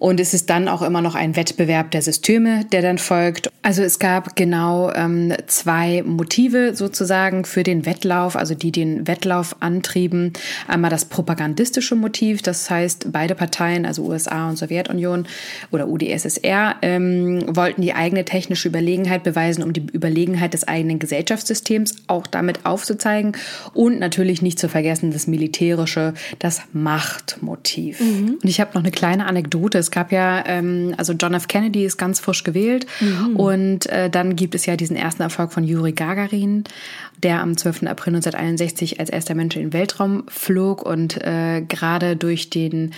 Und 0.00 0.18
es 0.18 0.34
ist 0.34 0.50
dann 0.50 0.66
auch 0.66 0.82
immer 0.82 1.00
noch 1.00 1.14
ein 1.14 1.36
Wettbewerb 1.36 1.92
der 1.92 2.02
Systeme, 2.02 2.64
der 2.72 2.82
dann 2.82 2.98
folgt. 2.98 3.50
Also 3.62 3.82
es 3.82 4.00
gab 4.00 4.34
genau 4.34 4.92
ähm, 4.92 5.32
zwei 5.46 6.02
Motive 6.04 6.74
sozusagen 6.74 7.44
für 7.44 7.62
den 7.62 7.86
Wettlauf, 7.86 8.34
also 8.34 8.54
die 8.54 8.72
den 8.72 9.06
Wettlauf 9.06 9.56
antrieben. 9.60 10.32
Einmal 10.66 10.90
das 10.90 11.04
propagandistische 11.04 11.94
Motiv, 11.94 12.42
das 12.42 12.68
heißt 12.68 13.12
beide 13.12 13.36
Parteien, 13.36 13.86
also 13.86 14.02
USA 14.02 14.48
und 14.48 14.58
Sowjetunion 14.58 15.26
oder 15.70 15.88
UdSSR, 15.88 16.74
ähm, 16.82 17.44
wollten 17.46 17.80
die 17.80 17.94
eigene 17.94 18.24
technische 18.24 18.68
Überlegenheit 18.68 19.22
beweisen, 19.22 19.62
um 19.62 19.72
die 19.72 19.86
Überlegenheit 19.92 20.23
des 20.32 20.66
eigenen 20.66 20.98
Gesellschaftssystems 20.98 21.94
auch 22.08 22.26
damit 22.26 22.66
aufzuzeigen. 22.66 23.36
Und 23.72 24.00
natürlich 24.00 24.42
nicht 24.42 24.58
zu 24.58 24.68
vergessen 24.68 25.12
das 25.12 25.26
militärische, 25.26 26.14
das 26.40 26.62
Machtmotiv. 26.72 28.00
Mhm. 28.00 28.38
Und 28.42 28.48
ich 28.48 28.60
habe 28.60 28.72
noch 28.74 28.82
eine 28.82 28.90
kleine 28.90 29.26
Anekdote 29.26 29.84
es 29.84 29.90
gab 29.90 30.12
ja, 30.12 30.42
ähm, 30.46 30.94
also 30.96 31.12
John 31.12 31.34
F. 31.34 31.46
Kennedy 31.46 31.84
ist 31.84 31.98
ganz 31.98 32.18
frisch 32.18 32.42
gewählt 32.42 32.86
mhm. 33.00 33.36
und 33.36 33.86
äh, 33.86 34.08
dann 34.08 34.34
gibt 34.34 34.54
es 34.54 34.64
ja 34.64 34.76
diesen 34.76 34.96
ersten 34.96 35.22
Erfolg 35.22 35.52
von 35.52 35.62
Juri 35.62 35.92
Gagarin, 35.92 36.64
der 37.22 37.40
am 37.40 37.56
12. 37.56 37.82
April 37.82 38.14
1961 38.14 39.00
als 39.00 39.10
erster 39.10 39.34
Mensch 39.34 39.56
in 39.56 39.62
den 39.62 39.72
Weltraum 39.74 40.24
flog 40.28 40.82
und 40.82 41.22
äh, 41.22 41.62
gerade 41.68 42.16
durch 42.16 42.48
den 42.48 42.92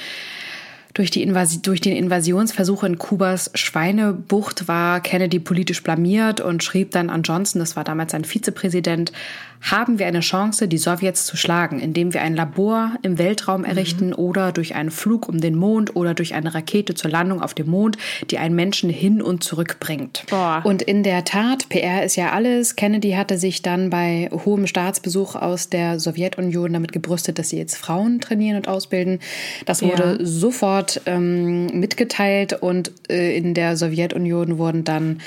durch, 0.97 1.11
die 1.11 1.23
Invasi 1.23 1.61
durch 1.61 1.83
den 1.83 1.95
Invasionsversuch 1.95 2.83
in 2.83 2.97
Kubas 2.97 3.51
Schweinebucht 3.55 4.67
war 4.67 5.01
Kennedy 5.01 5.39
politisch 5.39 5.83
blamiert 5.83 6.41
und 6.41 6.65
schrieb 6.65 6.91
dann 6.93 7.11
an 7.11 7.23
Johnson, 7.23 7.59
das 7.59 7.77
war 7.77 7.85
damals 7.85 8.13
sein 8.13 8.25
Vizepräsident, 8.25 9.13
haben 9.61 9.99
wir 9.99 10.07
eine 10.07 10.21
Chance, 10.21 10.69
die 10.69 10.79
Sowjets 10.79 11.27
zu 11.27 11.37
schlagen, 11.37 11.81
indem 11.81 12.15
wir 12.15 12.23
ein 12.23 12.35
Labor 12.35 12.93
im 13.03 13.19
Weltraum 13.19 13.61
mhm. 13.61 13.67
errichten 13.67 14.07
mhm. 14.09 14.15
oder 14.15 14.53
durch 14.53 14.75
einen 14.75 14.91
Flug 14.91 15.29
um 15.29 15.41
den 15.41 15.55
Mond 15.55 15.97
oder 15.97 16.15
durch 16.15 16.35
eine 16.35 16.55
Rakete 16.55 16.95
zur 16.95 17.11
Landung 17.11 17.43
auf 17.43 17.55
dem 17.55 17.69
Mond, 17.69 17.97
die 18.31 18.39
einen 18.39 18.55
Menschen 18.55 18.91
hin 18.91 19.23
und 19.23 19.43
zurück 19.43 19.77
bringt. 19.81 20.25
Boah. 20.29 20.63
Und 20.65 20.83
in 20.83 21.03
der 21.03 21.25
Tat, 21.25 21.69
PR 21.69 22.05
ist 22.05 22.17
ja 22.17 22.33
alles. 22.33 22.77
Kennedy 22.77 23.13
hatte 23.13 23.39
sich 23.39 23.63
dann 23.63 23.91
bei 23.91 24.31
hohem 24.33 24.67
Staatsbesuch 24.67 25.35
aus 25.35 25.69
der 25.69 25.99
Sowjetunion 25.99 26.73
damit 26.73 26.93
gebrüstet, 26.93 27.39
dass 27.39 27.51
sie 27.51 27.59
jetzt 27.59 27.77
Frauen 27.77 28.21
trainieren 28.21 28.57
und 28.57 28.69
ausbilden. 28.69 29.21
Das 29.65 29.83
wurde 29.83 30.19
ja. 30.19 30.27
sofort 30.27 31.01
ähm, 31.07 31.67
mitgeteilt 31.79 32.53
und 32.55 32.93
äh, 33.09 33.37
in 33.37 33.55
der 33.55 33.77
Sowjetunion 33.77 34.59
wurden 34.59 34.85
dann 34.85 35.21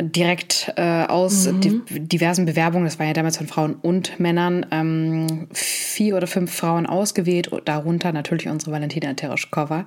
direkt 0.00 0.72
äh, 0.76 1.04
aus 1.04 1.46
mhm. 1.46 1.60
di 1.60 2.00
diversen 2.00 2.46
Bewerbungen, 2.46 2.84
das 2.84 2.98
war 2.98 3.06
ja 3.06 3.12
damals 3.12 3.36
von 3.36 3.46
Frauen 3.46 3.74
und 3.74 4.18
Männern, 4.18 4.66
ähm, 4.70 5.46
vier 5.52 6.16
oder 6.16 6.26
fünf 6.26 6.52
Frauen 6.52 6.86
ausgewählt, 6.86 7.50
darunter 7.64 8.12
natürlich 8.12 8.48
unsere 8.48 8.72
Valentina 8.72 9.14
Tereshkova. 9.14 9.86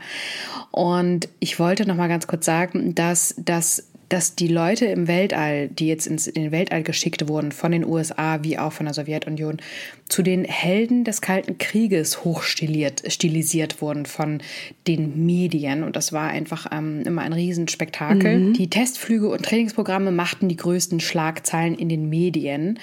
Und 0.72 1.28
ich 1.40 1.60
wollte 1.60 1.88
noch 1.88 1.96
mal 1.96 2.08
ganz 2.08 2.28
kurz 2.28 2.46
sagen, 2.46 2.96
dass 2.96 3.36
das 3.38 3.84
dass 4.10 4.36
die 4.36 4.48
Leute 4.48 4.86
im 4.86 5.08
Weltall, 5.08 5.68
die 5.68 5.88
jetzt 5.88 6.08
ins, 6.08 6.28
in 6.28 6.44
den 6.44 6.52
Weltall 6.52 6.84
geschickt 6.84 7.28
wurden, 7.28 7.52
von 7.52 7.72
den 7.74 7.86
USA 7.86 8.42
wie 8.42 8.58
auch 8.58 8.72
von 8.72 8.86
der 8.86 8.94
Sowjetunion, 8.94 9.58
zu 10.10 10.22
den 10.22 10.46
Helden 10.46 11.04
des 11.04 11.22
Kalten 11.22 11.58
Krieges 11.58 12.24
hochstilisiert 12.24 13.82
wurden 13.82 14.06
von 14.06 14.42
den 14.88 15.26
Medien. 15.26 15.84
Und 15.84 15.96
das 15.96 16.14
war 16.14 16.30
einfach 16.30 16.68
ähm, 16.72 17.02
immer 17.06 17.22
ein 17.22 17.34
Riesenspektakel. 17.34 18.40
Mhm. 18.40 18.54
Die 18.54 18.70
Testflüge 18.70 19.30
und 19.30 19.44
Trainingsprogramme 19.44 20.12
machten 20.12 20.48
die 20.48 20.56
größten 20.56 21.00
Schlagzeilen 21.00 21.76
in 21.76 21.90
den 21.90 22.10
Medien. 22.10 22.80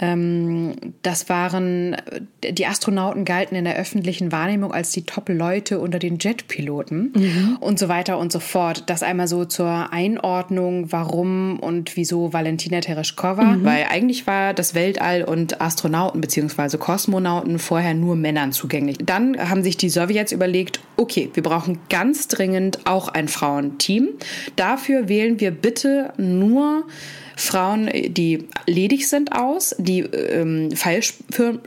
Ähm, 0.00 0.74
das 1.02 1.28
waren, 1.28 1.96
die 2.42 2.66
Astronauten 2.66 3.24
galten 3.24 3.56
in 3.56 3.64
der 3.64 3.76
öffentlichen 3.76 4.30
Wahrnehmung 4.30 4.72
als 4.72 4.92
die 4.92 5.02
Top-Leute 5.02 5.80
unter 5.80 5.98
den 5.98 6.18
Jetpiloten 6.18 7.12
mhm. 7.14 7.56
und 7.60 7.78
so 7.78 7.88
weiter 7.88 8.18
und 8.18 8.32
so 8.32 8.38
fort. 8.38 8.84
Das 8.86 9.02
einmal 9.02 9.26
so 9.26 9.44
zur 9.44 9.92
Einordnung, 9.92 10.92
warum 10.92 11.58
und 11.58 11.96
wieso 11.96 12.32
Valentina 12.32 12.80
Tereshkova, 12.80 13.42
mhm. 13.42 13.64
weil 13.64 13.86
eigentlich 13.90 14.26
war 14.26 14.54
das 14.54 14.74
Weltall 14.74 15.24
und 15.24 15.60
Astronauten 15.60 16.20
bzw. 16.68 16.78
Kosmonauten 16.78 17.58
vorher 17.58 17.94
nur 17.94 18.16
Männern 18.16 18.52
zugänglich. 18.52 18.98
Dann 19.00 19.36
haben 19.48 19.62
sich 19.62 19.76
die 19.76 19.88
Sowjets 19.88 20.32
überlegt, 20.32 20.80
okay, 20.96 21.30
wir 21.34 21.42
brauchen 21.42 21.78
ganz 21.88 22.28
dringend 22.28 22.86
auch 22.86 23.08
ein 23.08 23.28
Frauenteam. 23.28 24.10
Dafür 24.56 25.08
wählen 25.08 25.40
wir 25.40 25.50
bitte 25.50 26.12
nur 26.16 26.84
Frauen, 27.38 27.88
die 28.08 28.48
ledig 28.66 29.08
sind, 29.08 29.32
aus, 29.32 29.74
die 29.78 30.00
ähm, 30.00 30.70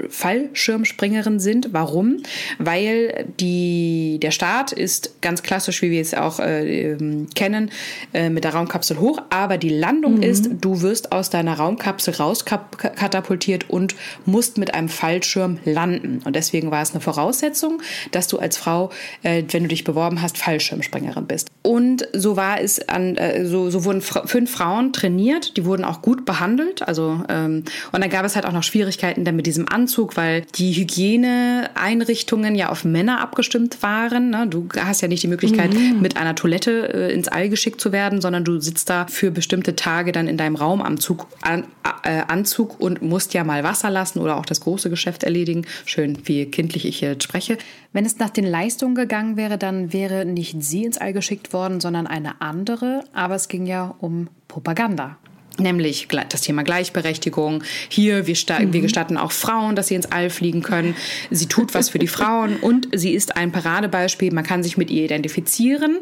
Fallschirmspringerin 0.10 1.40
sind. 1.40 1.70
Warum? 1.72 2.18
Weil 2.60 3.26
die, 3.40 4.20
der 4.22 4.32
Start 4.32 4.74
ist 4.74 5.22
ganz 5.22 5.44
klassisch, 5.44 5.82
wie 5.82 5.90
wir 5.92 6.02
es 6.02 6.14
auch 6.14 6.40
äh, 6.40 6.92
ähm, 6.92 7.28
kennen, 7.36 7.72
äh, 8.14 8.30
mit 8.30 8.44
der 8.44 8.54
Raumkapsel 8.54 9.00
hoch, 9.00 9.22
aber 9.30 9.58
die 9.58 9.70
Landung 9.70 10.18
mhm. 10.18 10.24
ist, 10.24 10.50
du 10.60 10.82
wirst 10.82 11.14
aus 11.14 11.30
deiner 11.30 11.54
Raumkapsel 11.54 12.16
rauskatapultiert 12.16 13.70
und 13.70 13.96
musst 14.26 14.58
mit 14.58 14.74
einem 14.74 14.90
Fallschirm 14.90 15.60
landen. 15.64 16.22
Und 16.26 16.36
deswegen 16.36 16.70
war 16.72 16.82
es 16.82 16.92
eine 16.92 17.00
Voraussetzung, 17.00 17.82
dass 18.12 18.28
du 18.28 18.40
als 18.40 18.58
Frau, 18.58 18.90
äh, 19.24 19.44
wenn 19.50 19.64
du 19.64 19.70
dich 19.70 19.86
beworben 19.86 20.22
hast, 20.22 20.38
Fallschirmspringerin 20.38 21.28
bist. 21.28 21.50
Und 21.62 22.08
so 22.14 22.36
war 22.36 22.60
es 22.60 22.90
an, 22.90 23.16
äh, 23.16 23.46
so, 23.46 23.70
so 23.70 23.86
wurden 23.86 24.02
fünf 24.02 24.52
Frauen 24.52 24.92
trainiert, 24.92 25.56
die 25.58 25.61
wurden 25.66 25.84
auch 25.84 26.02
gut 26.02 26.26
behandelt. 26.26 26.88
Also 26.88 27.24
ähm, 27.30 27.64
und 27.92 28.02
dann 28.02 28.10
gab 28.10 28.26
es 28.26 28.36
halt 28.36 28.46
auch 28.46 28.52
noch 28.52 28.64
Schwierigkeiten 28.64 29.26
dann 29.26 29.36
mit 29.36 29.46
diesem 29.46 29.68
Anzug, 29.68 30.18
weil 30.18 30.42
die 30.56 30.74
Hygieneeinrichtungen 30.74 32.56
ja 32.56 32.70
auf 32.70 32.86
Männer 32.86 33.22
abgestimmt 33.22 33.84
waren. 33.84 34.30
Ne? 34.30 34.48
Du 34.48 34.68
hast 34.78 35.02
ja 35.02 35.08
nicht 35.08 35.24
die 35.24 35.28
Möglichkeit, 35.28 35.74
mhm. 35.74 36.02
mit 36.02 36.18
einer 36.18 36.36
Toilette 36.36 36.94
äh, 36.94 37.14
ins 37.14 37.28
All 37.28 37.50
geschickt 37.50 37.82
zu 37.82 37.92
werden, 37.92 38.22
sondern 38.22 38.44
du 38.44 38.60
sitzt 38.60 38.90
da 38.90 39.08
für 39.08 39.32
bestimmte 39.32 39.76
Tage 39.76 40.12
dann 40.12 40.28
in 40.28 40.38
deinem 40.38 40.56
Raumanzug 40.56 41.28
an, 41.42 41.66
äh, 42.04 42.22
Anzug 42.28 42.80
und 42.80 43.02
musst 43.02 43.34
ja 43.34 43.44
mal 43.44 43.64
Wasser 43.64 43.90
lassen 43.90 44.20
oder 44.20 44.38
auch 44.38 44.46
das 44.46 44.62
große 44.62 44.90
Geschäft 44.90 45.24
erledigen. 45.24 45.66
Schön, 45.86 46.18
wie 46.26 46.46
kindlich 46.46 46.86
ich 46.86 47.00
hier 47.00 47.16
spreche. 47.20 47.58
Wenn 47.94 48.06
es 48.06 48.20
nach 48.20 48.30
den 48.30 48.46
Leistungen 48.46 48.96
gegangen 48.96 49.38
wäre, 49.38 49.58
dann 49.58 49.94
wäre 49.94 50.26
nicht 50.26 50.64
sie 50.64 50.86
ins 50.86 50.98
All 50.98 51.14
geschickt 51.14 51.54
worden, 51.54 51.80
sondern 51.82 52.08
eine 52.08 52.42
andere. 52.42 53.04
Aber 53.14 53.36
es 53.36 53.48
ging 53.48 53.66
ja 53.66 53.96
um 54.00 54.30
Propaganda. 54.48 55.18
Nämlich 55.62 56.08
das 56.30 56.42
Thema 56.42 56.64
Gleichberechtigung. 56.64 57.64
Hier, 57.90 58.28
wir, 58.28 58.36
mhm. 58.36 58.74
wir, 58.74 58.82
gestatten 58.82 59.18
auch 59.18 59.32
Frauen, 59.32 59.76
dass 59.76 59.88
sie 59.88 59.96
ins 59.96 60.12
All 60.12 60.30
fliegen 60.30 60.64
können. 60.64 60.96
Sie 61.30 61.48
tut 61.48 61.74
was 61.74 61.90
für 61.90 62.00
die 62.00 62.08
Frauen 62.12 62.58
und 62.58 62.88
sie 62.94 63.14
ist 63.14 63.38
ein 63.38 63.52
Paradebeispiel. 63.52 64.34
Man 64.34 64.44
kann 64.44 64.64
sich 64.64 64.78
mit 64.78 64.90
ihr 64.90 65.06
identifizieren. 65.06 66.00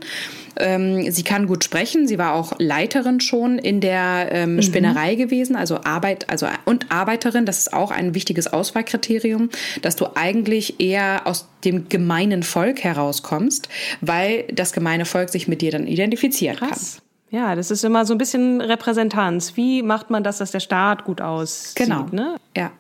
Ähm, 0.57 1.11
sie 1.11 1.23
kann 1.23 1.47
gut 1.47 1.63
sprechen. 1.63 2.07
Sie 2.07 2.17
war 2.17 2.33
auch 2.33 2.53
Leiterin 2.59 3.19
schon 3.19 3.57
in 3.59 3.81
der 3.81 4.29
ähm, 4.31 4.55
mhm. 4.55 4.61
Spinnerei 4.61 5.15
gewesen, 5.15 5.55
also 5.55 5.81
Arbeit, 5.83 6.29
also 6.29 6.47
und 6.65 6.91
Arbeiterin. 6.91 7.45
Das 7.45 7.59
ist 7.59 7.73
auch 7.73 7.91
ein 7.91 8.13
wichtiges 8.13 8.47
Auswahlkriterium, 8.47 9.49
dass 9.81 9.95
du 9.95 10.07
eigentlich 10.15 10.79
eher 10.79 11.25
aus 11.25 11.47
dem 11.63 11.89
gemeinen 11.89 12.43
Volk 12.43 12.83
herauskommst, 12.83 13.69
weil 14.01 14.45
das 14.53 14.73
gemeine 14.73 15.05
Volk 15.05 15.29
sich 15.29 15.47
mit 15.47 15.61
dir 15.61 15.71
dann 15.71 15.87
identifizieren 15.87 16.57
Krass. 16.57 16.95
kann. 16.95 17.08
Ja, 17.31 17.55
das 17.55 17.69
ist 17.69 17.83
immer 17.83 18.05
so 18.05 18.13
ein 18.13 18.17
bisschen 18.17 18.61
Repräsentanz. 18.61 19.55
Wie 19.55 19.83
macht 19.83 20.09
man 20.09 20.23
das, 20.23 20.39
dass 20.39 20.51
der 20.51 20.59
Staat 20.59 21.03
gut 21.03 21.21
aussieht? 21.21 21.75
Genau. 21.75 22.05
Ne? 22.11 22.37
Ja. 22.55 22.71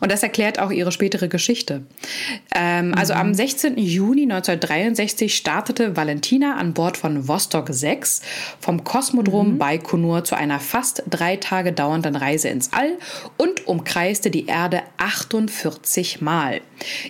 Und 0.00 0.12
das 0.12 0.22
erklärt 0.22 0.58
auch 0.58 0.70
ihre 0.70 0.92
spätere 0.92 1.28
Geschichte. 1.28 1.82
Ähm, 2.54 2.94
also 2.96 3.14
am 3.14 3.34
16. 3.34 3.78
Juni 3.78 4.22
1963 4.22 5.36
startete 5.36 5.96
Valentina 5.96 6.56
an 6.56 6.74
Bord 6.74 6.96
von 6.96 7.28
Vostok 7.28 7.68
6 7.70 8.22
vom 8.60 8.84
Kosmodrom 8.84 9.54
mhm. 9.54 9.58
Baikonur 9.58 10.24
zu 10.24 10.36
einer 10.36 10.60
fast 10.60 11.02
drei 11.08 11.36
Tage 11.36 11.72
dauernden 11.72 12.16
Reise 12.16 12.48
ins 12.48 12.72
All 12.72 12.98
und 13.36 13.66
umkreiste 13.66 14.30
die 14.30 14.46
Erde 14.46 14.82
48 14.98 16.20
Mal. 16.20 16.60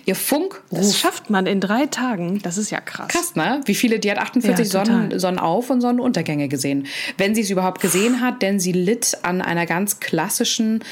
Ihr 0.05 0.15
Funk 0.15 0.61
Das 0.71 0.97
schafft 0.97 1.29
man 1.29 1.45
in 1.45 1.59
drei 1.59 1.85
Tagen. 1.85 2.39
Das 2.41 2.57
ist 2.57 2.71
ja 2.71 2.79
krass. 2.81 3.09
Krass, 3.09 3.35
ne? 3.35 3.61
Wie 3.65 3.75
viele, 3.75 3.99
die 3.99 4.09
hat 4.09 4.17
48 4.17 4.65
ja, 4.65 4.85
Sonnen, 4.85 5.19
Sonnenauf- 5.19 5.69
und 5.69 5.81
Sonnenuntergänge 5.81 6.47
gesehen. 6.47 6.87
Wenn 7.17 7.35
sie 7.35 7.41
es 7.41 7.49
überhaupt 7.49 7.81
gesehen 7.81 8.21
hat, 8.21 8.41
denn 8.41 8.59
sie 8.59 8.71
litt 8.71 9.17
an 9.23 9.41
einer 9.41 9.65
ganz 9.65 9.99
klassischen 9.99 10.83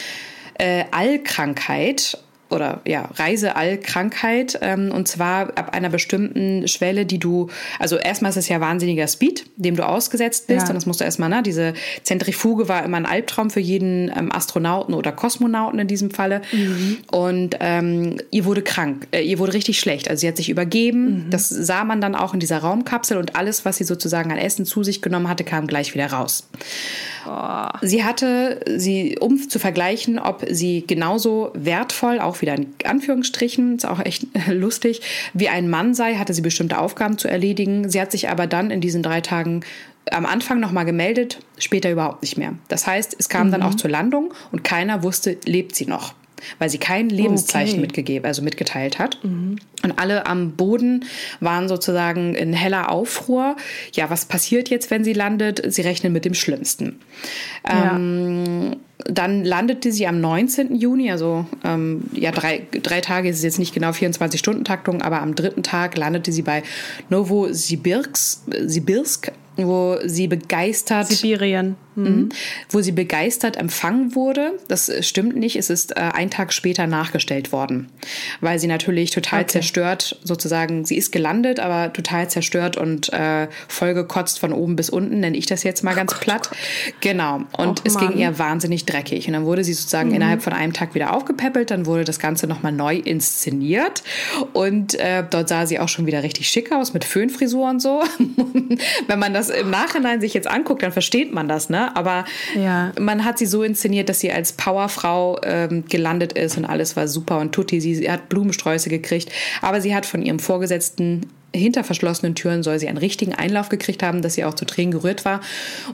äh, 0.58 0.86
Allkrankheit 0.92 2.18
oder 2.50 2.82
ja, 2.86 3.10
Reiseallkrankheit 3.16 4.60
ähm, 4.62 4.92
und 4.92 5.08
zwar 5.08 5.58
ab 5.58 5.74
einer 5.74 5.90
bestimmten 5.90 6.68
Schwelle, 6.68 7.06
die 7.06 7.20
du, 7.20 7.50
also 7.80 7.98
erstmal 7.98 8.32
ist 8.32 8.38
es 8.38 8.50
ja 8.50 8.62
wahnsinniger 8.62 9.08
Speed, 9.08 9.46
dem 9.56 9.76
du 9.76 9.86
ausgesetzt 9.86 10.48
bist 10.48 10.64
ja. 10.64 10.70
und 10.70 10.76
das 10.76 10.86
musst 10.86 11.02
du 11.02 11.04
erstmal, 11.04 11.30
ne, 11.30 11.44
diese 11.44 11.74
Zentrifuge 12.04 12.70
war 12.70 12.84
immer 12.84 12.98
ein 12.98 13.06
Albtraum 13.06 13.50
für 13.50 13.60
jeden 13.60 14.12
ähm, 14.16 14.32
Astronauten 14.32 14.94
oder 14.94 15.12
Kosmonauten 15.12 15.80
in 15.80 15.88
diesem 15.88 16.12
Falle 16.12 16.42
mhm. 16.52 16.98
und 17.12 17.56
ähm, 17.60 18.18
ihr 18.32 18.46
wurde 18.46 18.62
krank, 18.62 19.08
äh, 19.12 19.22
ihr 19.22 19.40
wurde 19.40 19.54
richtig 19.54 19.80
schlecht, 19.80 20.10
also 20.10 20.22
sie 20.22 20.28
hat 20.28 20.38
sich 20.38 20.50
übergeben, 20.50 21.26
mhm. 21.26 21.30
das 21.30 21.50
sah 21.50 21.84
man 21.84 22.02
dann 22.02 22.16
auch 22.16 22.34
in 22.34 22.40
dieser 22.40 22.60
Raumkapsel 22.60 23.18
und 23.18 23.36
alles, 23.36 23.66
was 23.66 23.78
sie 23.78 23.84
sozusagen 23.84 24.32
an 24.32 24.38
Essen 24.38 24.66
zu 24.66 24.84
sich 24.84 25.02
genommen 25.02 25.28
hatte, 25.28 25.44
kam 25.44 25.68
gleich 25.68 25.94
wieder 25.94 26.08
raus. 26.08 26.48
Oh. 27.28 27.68
Sie 27.82 28.04
hatte, 28.04 28.62
sie, 28.78 29.18
um 29.20 29.50
zu 29.50 29.60
vergleichen, 29.60 30.20
ob 30.20 30.46
sie 30.50 30.86
genauso 30.88 31.52
wertvoll, 31.54 32.20
auch 32.20 32.37
wieder 32.42 32.56
in 32.56 32.74
Anführungsstrichen, 32.84 33.78
ist 33.78 33.86
auch 33.86 34.00
echt 34.00 34.28
lustig, 34.48 35.02
wie 35.34 35.50
ein 35.50 35.70
Mann 35.70 35.94
sei, 35.94 36.16
hatte 36.16 36.34
sie 36.34 36.42
bestimmte 36.42 36.80
Aufgaben 36.80 37.18
zu 37.18 37.28
erledigen. 37.28 37.90
Sie 37.90 38.02
hat 38.02 38.12
sich 38.12 38.30
aber 38.30 38.48
dann 38.48 38.72
in 38.72 38.82
diesen 38.82 39.04
drei 39.04 39.22
Tagen 39.22 39.62
am 40.12 40.26
Anfang 40.26 40.60
nochmal 40.60 40.86
gemeldet, 40.86 41.40
später 41.58 41.92
überhaupt 41.92 42.22
nicht 42.22 42.38
mehr. 42.38 42.54
Das 42.70 42.88
heißt, 42.88 43.16
es 43.20 43.30
kam 43.30 43.48
mhm. 43.48 43.52
dann 43.52 43.64
auch 43.64 43.76
zur 43.76 43.90
Landung 43.90 44.34
und 44.52 44.64
keiner 44.64 45.04
wusste, 45.04 45.38
lebt 45.46 45.76
sie 45.76 45.86
noch 45.86 46.14
weil 46.60 46.70
sie 46.70 46.78
kein 46.78 47.10
Lebenszeichen 47.10 47.76
okay. 47.76 47.82
mitgegeben, 47.82 48.26
also 48.26 48.42
mitgeteilt 48.42 49.00
hat. 49.00 49.24
Mhm. 49.24 49.58
Und 49.84 50.00
alle 50.00 50.26
am 50.26 50.52
Boden 50.52 51.06
waren 51.40 51.68
sozusagen 51.68 52.36
in 52.36 52.54
heller 52.54 52.92
Aufruhr. 52.92 53.56
Ja, 53.94 54.10
was 54.10 54.26
passiert 54.26 54.70
jetzt, 54.70 54.92
wenn 54.92 55.04
sie 55.04 55.14
landet? 55.14 55.62
Sie 55.68 55.82
rechnen 55.82 56.14
mit 56.14 56.26
dem 56.26 56.34
Schlimmsten. 56.34 57.00
Ja. 57.66 57.96
Ähm, 57.96 58.78
dann 59.10 59.44
landete 59.44 59.92
sie 59.92 60.06
am 60.08 60.20
19. 60.20 60.76
Juni, 60.76 61.12
also 61.12 61.46
ähm, 61.64 62.04
ja, 62.14 62.32
drei, 62.32 62.68
drei 62.72 63.02
Tage 63.02 63.30
ist 63.30 63.38
es 63.38 63.44
jetzt 63.44 63.60
nicht 63.60 63.74
genau 63.74 63.90
24-Stunden-Taktung, 63.90 65.02
aber 65.02 65.22
am 65.22 65.36
dritten 65.36 65.64
Tag 65.64 65.98
landete 65.98 66.32
sie 66.32 66.42
bei 66.42 66.64
Novosibirsk, 67.10 68.42
Sibirsk 68.66 69.32
wo 69.56 69.98
sie 70.06 70.28
begeistert. 70.28 71.08
Sibirien. 71.08 71.76
Mhm. 71.98 72.30
Wo 72.70 72.82
sie 72.82 72.92
begeistert 72.92 73.58
empfangen 73.58 74.16
wurde. 74.16 74.54
Das 74.68 74.92
stimmt 75.02 75.36
nicht. 75.36 75.56
Es 75.56 75.70
ist 75.70 75.98
äh, 75.98 76.02
ein 76.14 76.30
Tag 76.30 76.54
später 76.54 76.88
nachgestellt 76.88 77.52
worden. 77.52 77.90
Weil 78.42 78.60
sie 78.60 78.68
natürlich 78.68 79.12
total 79.12 79.42
okay. 79.42 79.50
zerstört, 79.50 80.20
sozusagen, 80.24 80.86
sie 80.86 80.98
ist 80.98 81.12
gelandet, 81.12 81.60
aber 81.60 81.92
total 81.94 82.30
zerstört 82.30 82.78
und 82.78 83.12
äh, 83.14 83.48
vollgekotzt 83.68 84.40
von 84.40 84.54
oben 84.54 84.76
bis 84.76 84.90
unten, 84.90 85.20
nenne 85.20 85.38
ich 85.38 85.46
das 85.46 85.64
jetzt 85.64 85.84
mal 85.84 85.96
ganz 85.96 86.14
oh 86.16 86.20
platt. 86.20 86.50
Gott. 86.50 86.58
Genau. 87.02 87.42
Und 87.58 87.80
Och, 87.80 87.86
es 87.86 87.94
Mann. 87.96 88.10
ging 88.10 88.18
ihr 88.20 88.38
wahnsinnig 88.38 88.86
dreckig. 88.86 89.28
Und 89.28 89.34
dann 89.34 89.46
wurde 89.46 89.64
sie 89.64 89.74
sozusagen 89.74 90.10
mhm. 90.10 90.16
innerhalb 90.16 90.42
von 90.42 90.54
einem 90.54 90.74
Tag 90.74 90.96
wieder 90.96 91.14
aufgepäppelt. 91.16 91.72
Dann 91.72 91.86
wurde 91.86 92.04
das 92.04 92.20
Ganze 92.20 92.48
nochmal 92.48 92.72
neu 92.72 92.98
inszeniert. 92.98 94.04
Und 94.54 94.96
äh, 95.00 95.24
dort 95.30 95.50
sah 95.50 95.66
sie 95.66 95.80
auch 95.80 95.90
schon 95.90 96.06
wieder 96.06 96.24
richtig 96.24 96.50
schick 96.50 96.72
aus 96.72 96.94
mit 96.94 97.06
Föhnfrisur 97.06 97.70
und 97.70 97.82
so. 97.82 98.04
Wenn 99.08 99.20
man 99.20 99.34
das 99.34 99.50
im 99.50 99.70
Nachhinein 99.70 100.22
sich 100.22 100.34
jetzt 100.34 100.48
anguckt, 100.48 100.84
dann 100.84 100.92
versteht 100.92 101.34
man 101.34 101.48
das, 101.48 101.70
ne? 101.88 101.96
Aber 101.96 102.26
ja. 102.56 102.92
man 103.00 103.26
hat 103.26 103.38
sie 103.38 103.46
so 103.46 103.64
inszeniert, 103.64 104.10
dass 104.10 104.20
sie 104.20 104.32
als 104.32 104.54
Powerfrau 104.54 105.40
ähm, 105.44 105.86
gelandet 105.88 106.34
ist 106.34 106.58
und 106.58 106.66
alles 106.66 106.96
war 106.96 107.08
super 107.08 107.40
und 107.40 107.54
Tutti, 107.54 107.82
sie, 107.82 107.96
sie 107.96 108.12
hat 108.12 108.30
Blumensträuße 108.30 108.90
gekriegt, 108.90 109.32
aber 109.62 109.82
sie 109.82 109.96
hat 109.96 110.06
von 110.06 110.22
ihrem 110.22 110.40
Vorgesetzten 110.40 111.28
hinter 111.56 111.84
verschlossenen 111.84 112.36
Türen 112.36 112.62
soll 112.62 112.78
sie 112.78 112.88
einen 112.88 112.98
richtigen 112.98 113.34
Einlauf 113.34 113.70
gekriegt 113.70 114.04
haben, 114.04 114.22
dass 114.22 114.36
sie 114.36 114.46
auch 114.46 114.54
zu 114.54 114.66
Tränen 114.66 114.92
gerührt 114.92 115.26
war. 115.26 115.42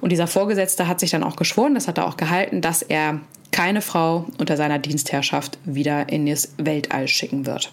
Und 0.02 0.12
dieser 0.12 0.28
Vorgesetzte 0.28 0.88
hat 0.88 1.00
sich 1.00 1.12
dann 1.12 1.24
auch 1.24 1.36
geschworen, 1.36 1.76
das 1.76 1.88
hat 1.88 2.00
er 2.00 2.08
auch 2.08 2.18
gehalten, 2.18 2.62
dass 2.62 2.82
er 2.82 3.22
keine 3.52 3.82
Frau 3.82 4.26
unter 4.39 4.58
seiner 4.58 4.80
Dienstherrschaft 4.80 5.60
wieder 5.63 6.10
in 6.10 6.26
das 6.26 6.54
Weltall 6.58 7.08
schicken 7.08 7.46
wird. 7.46 7.72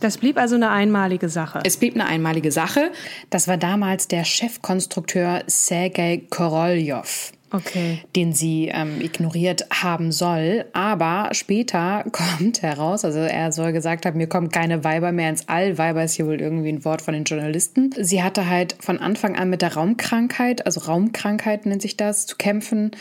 Das 0.00 0.18
blieb 0.18 0.38
also 0.38 0.54
eine 0.54 0.70
einmalige 0.70 1.28
Sache. 1.28 1.60
Es 1.64 1.76
blieb 1.76 1.94
eine 1.94 2.06
einmalige 2.06 2.52
Sache. 2.52 2.92
Das 3.30 3.48
war 3.48 3.56
damals 3.56 4.06
der 4.06 4.24
Chefkonstrukteur 4.24 5.42
Sergei 5.48 6.22
Korolev. 6.30 7.32
Okay. 7.50 8.00
den 8.14 8.32
sie 8.32 8.68
ähm, 8.72 9.00
ignoriert 9.00 9.66
haben 9.70 10.12
soll. 10.12 10.66
Aber 10.72 11.30
später 11.32 12.04
kommt 12.12 12.62
heraus, 12.62 13.04
also 13.04 13.20
er 13.20 13.52
soll 13.52 13.72
gesagt 13.72 14.06
haben, 14.06 14.18
mir 14.18 14.28
kommen 14.28 14.50
keine 14.50 14.84
Weiber 14.84 15.12
mehr 15.12 15.30
ins 15.30 15.48
All. 15.48 15.78
Weiber 15.78 16.04
ist 16.04 16.14
hier 16.14 16.26
wohl 16.26 16.40
irgendwie 16.40 16.70
ein 16.70 16.84
Wort 16.84 17.02
von 17.02 17.14
den 17.14 17.24
Journalisten. 17.24 17.94
Sie 17.98 18.22
hatte 18.22 18.48
halt 18.48 18.76
von 18.80 18.98
Anfang 18.98 19.36
an 19.36 19.50
mit 19.50 19.62
der 19.62 19.74
Raumkrankheit, 19.74 20.66
also 20.66 20.80
Raumkrankheit 20.80 21.66
nennt 21.66 21.82
sich 21.82 21.96
das, 21.96 22.26
zu 22.26 22.36
kämpfen 22.36 22.92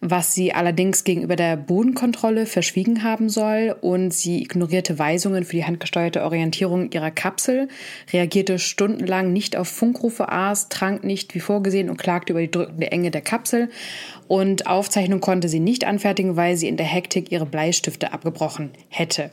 was 0.00 0.34
sie 0.34 0.52
allerdings 0.52 1.04
gegenüber 1.04 1.36
der 1.36 1.56
Bodenkontrolle 1.56 2.46
verschwiegen 2.46 3.02
haben 3.02 3.28
soll 3.28 3.74
und 3.80 4.12
sie 4.12 4.42
ignorierte 4.42 4.98
Weisungen 4.98 5.44
für 5.44 5.56
die 5.56 5.64
handgesteuerte 5.64 6.22
Orientierung 6.22 6.92
ihrer 6.92 7.10
Kapsel, 7.10 7.68
reagierte 8.12 8.58
stundenlang 8.58 9.32
nicht 9.32 9.56
auf 9.56 9.68
Funkrufe, 9.68 10.30
aß, 10.30 10.68
trank 10.68 11.04
nicht 11.04 11.34
wie 11.34 11.40
vorgesehen 11.40 11.90
und 11.90 11.96
klagte 11.96 12.32
über 12.32 12.40
die 12.40 12.50
drückende 12.50 12.92
Enge 12.92 13.10
der 13.10 13.22
Kapsel 13.22 13.70
und 14.28 14.66
Aufzeichnung 14.66 15.20
konnte 15.20 15.48
sie 15.48 15.60
nicht 15.60 15.84
anfertigen, 15.84 16.36
weil 16.36 16.56
sie 16.56 16.68
in 16.68 16.76
der 16.76 16.86
Hektik 16.86 17.32
ihre 17.32 17.46
Bleistifte 17.46 18.12
abgebrochen 18.12 18.70
hätte. 18.88 19.30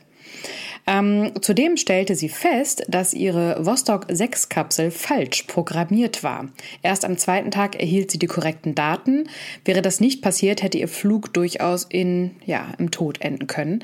Ähm, 0.86 1.32
zudem 1.40 1.76
stellte 1.76 2.14
sie 2.14 2.28
fest, 2.28 2.84
dass 2.88 3.14
ihre 3.14 3.64
Vostok 3.64 4.06
6 4.08 4.48
Kapsel 4.48 4.90
falsch 4.90 5.44
programmiert 5.44 6.22
war. 6.22 6.48
Erst 6.82 7.04
am 7.04 7.16
zweiten 7.16 7.50
Tag 7.50 7.76
erhielt 7.80 8.10
sie 8.10 8.18
die 8.18 8.26
korrekten 8.26 8.74
Daten. 8.74 9.28
Wäre 9.64 9.82
das 9.82 10.00
nicht 10.00 10.22
passiert, 10.22 10.62
hätte 10.62 10.78
ihr 10.78 10.88
Flug 10.88 11.32
durchaus 11.32 11.84
in, 11.88 12.32
ja, 12.44 12.72
im 12.78 12.90
Tod 12.90 13.20
enden 13.20 13.46
können 13.46 13.82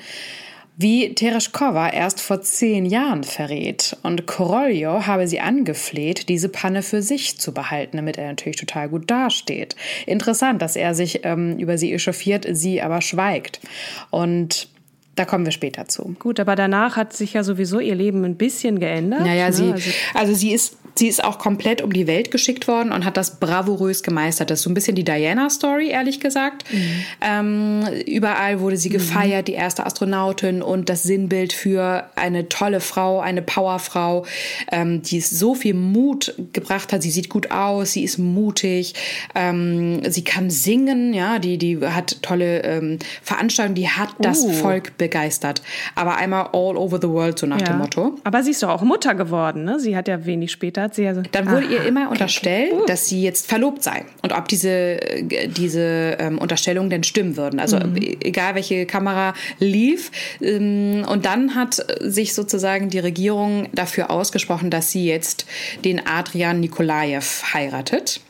wie 0.80 1.14
Tereshkova 1.14 1.90
erst 1.90 2.22
vor 2.22 2.40
zehn 2.40 2.86
Jahren 2.86 3.22
verrät. 3.22 3.98
Und 4.02 4.26
Koroljo 4.26 5.06
habe 5.06 5.28
sie 5.28 5.40
angefleht, 5.40 6.30
diese 6.30 6.48
Panne 6.48 6.82
für 6.82 7.02
sich 7.02 7.38
zu 7.38 7.52
behalten, 7.52 7.98
damit 7.98 8.16
er 8.16 8.28
natürlich 8.28 8.56
total 8.56 8.88
gut 8.88 9.10
dasteht. 9.10 9.76
Interessant, 10.06 10.62
dass 10.62 10.76
er 10.76 10.94
sich 10.94 11.20
ähm, 11.24 11.58
über 11.58 11.76
sie 11.76 11.92
echauffiert, 11.92 12.46
sie 12.50 12.80
aber 12.80 13.02
schweigt. 13.02 13.60
Und 14.08 14.70
da 15.16 15.24
kommen 15.24 15.44
wir 15.44 15.52
später 15.52 15.86
zu. 15.86 16.14
Gut, 16.18 16.40
aber 16.40 16.56
danach 16.56 16.96
hat 16.96 17.12
sich 17.12 17.34
ja 17.34 17.44
sowieso 17.44 17.80
ihr 17.80 17.94
Leben 17.94 18.24
ein 18.24 18.36
bisschen 18.36 18.78
geändert. 18.80 19.20
Naja, 19.20 19.46
ne? 19.46 19.52
sie, 19.52 19.72
also, 19.72 19.90
also 20.14 20.34
sie 20.34 20.52
ist 20.52 20.78
Sie 20.94 21.09
ist 21.09 21.22
auch 21.22 21.38
komplett 21.38 21.83
um 21.83 21.92
die 21.92 22.07
Welt 22.07 22.31
geschickt 22.31 22.68
worden 22.68 22.92
und 22.92 23.05
hat 23.05 23.16
das 23.16 23.38
bravourös 23.38 24.03
gemeistert. 24.03 24.50
Das 24.50 24.61
ist 24.61 24.64
so 24.64 24.70
ein 24.70 24.74
bisschen 24.74 24.94
die 24.94 25.05
Diana-Story, 25.05 25.88
ehrlich 25.88 26.20
gesagt. 26.20 26.64
Mhm. 26.72 27.05
Ähm, 27.20 27.85
überall 28.07 28.61
wurde 28.61 28.76
sie 28.76 28.88
mhm. 28.88 28.94
gefeiert, 28.94 29.48
die 29.48 29.55
erste 29.55 29.87
Astronautin 29.87 30.62
und 30.62 30.88
das 30.88 31.03
Sinnbild 31.03 31.53
für 31.53 32.05
eine 32.16 32.48
tolle 32.48 32.81
Frau, 32.81 33.20
eine 33.20 33.42
Powerfrau, 33.42 34.26
ähm, 34.72 35.03
die 35.03 35.20
so 35.20 35.55
viel 35.55 35.74
Mut 35.74 36.35
gebracht 36.53 36.92
hat. 36.92 37.03
Sie 37.03 37.11
sieht 37.11 37.29
gut 37.29 37.50
aus, 37.50 37.92
sie 37.92 38.05
ist 38.05 38.18
mutig, 38.18 38.94
ähm, 39.35 40.00
sie 40.11 40.24
kann 40.24 40.50
singen, 40.50 41.14
ja, 41.14 41.38
die, 41.38 41.59
die 41.59 41.79
hat 41.87 42.22
tolle 42.22 42.62
ähm, 42.62 42.98
Veranstaltungen, 43.22 43.74
die 43.74 43.88
hat 43.88 44.11
das 44.18 44.42
uh. 44.42 44.50
Volk 44.50 44.98
begeistert. 44.98 45.62
Aber 45.94 46.16
einmal 46.16 46.48
all 46.53 46.76
over 46.76 46.98
the 47.00 47.09
world, 47.09 47.38
so 47.38 47.46
nach 47.46 47.61
ja. 47.61 47.66
dem 47.66 47.79
Motto. 47.79 48.18
Aber 48.24 48.42
sie 48.42 48.50
ist 48.50 48.62
doch 48.62 48.70
auch 48.70 48.83
Mutter 48.83 49.14
geworden, 49.14 49.64
ne? 49.64 49.79
Sie 49.79 49.96
hat 49.96 50.09
ja 50.09 50.24
wenig 50.26 50.50
später 50.50 50.79
hat 50.80 50.94
sie 50.94 51.06
also. 51.06 51.22
Dann 51.32 51.50
wurde 51.50 51.66
aha, 51.66 51.72
ihr 51.72 51.84
immer 51.84 52.10
unterstellt, 52.10 52.72
okay. 52.72 52.82
dass 52.86 53.08
sie 53.08 53.22
jetzt 53.22 53.48
verlobt 53.48 53.82
sei 53.82 54.04
und 54.22 54.32
ob 54.32 54.48
diese, 54.48 54.98
diese 55.22 56.16
ähm, 56.18 56.38
Unterstellungen 56.38 56.90
denn 56.90 57.04
stimmen 57.04 57.36
würden. 57.36 57.60
Also 57.60 57.78
mhm. 57.78 57.96
egal 57.96 58.54
welche 58.54 58.86
Kamera 58.86 59.34
lief. 59.58 60.10
Ähm, 60.40 61.04
und 61.08 61.24
dann 61.24 61.54
hat 61.54 61.84
sich 62.00 62.34
sozusagen 62.34 62.88
die 62.88 62.98
Regierung 62.98 63.68
dafür 63.72 64.10
ausgesprochen, 64.10 64.70
dass 64.70 64.90
sie 64.90 65.06
jetzt 65.06 65.46
den 65.84 66.06
Adrian 66.06 66.60
Nikolaev 66.60 67.54
heiratet. 67.54 68.20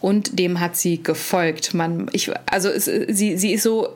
Und 0.00 0.38
dem 0.38 0.60
hat 0.60 0.76
sie 0.76 1.02
gefolgt. 1.02 1.74
Man, 1.74 2.08
ich, 2.12 2.30
also 2.46 2.68
es, 2.68 2.84
sie, 2.84 3.36
sie 3.36 3.52
ist 3.52 3.62
so 3.62 3.88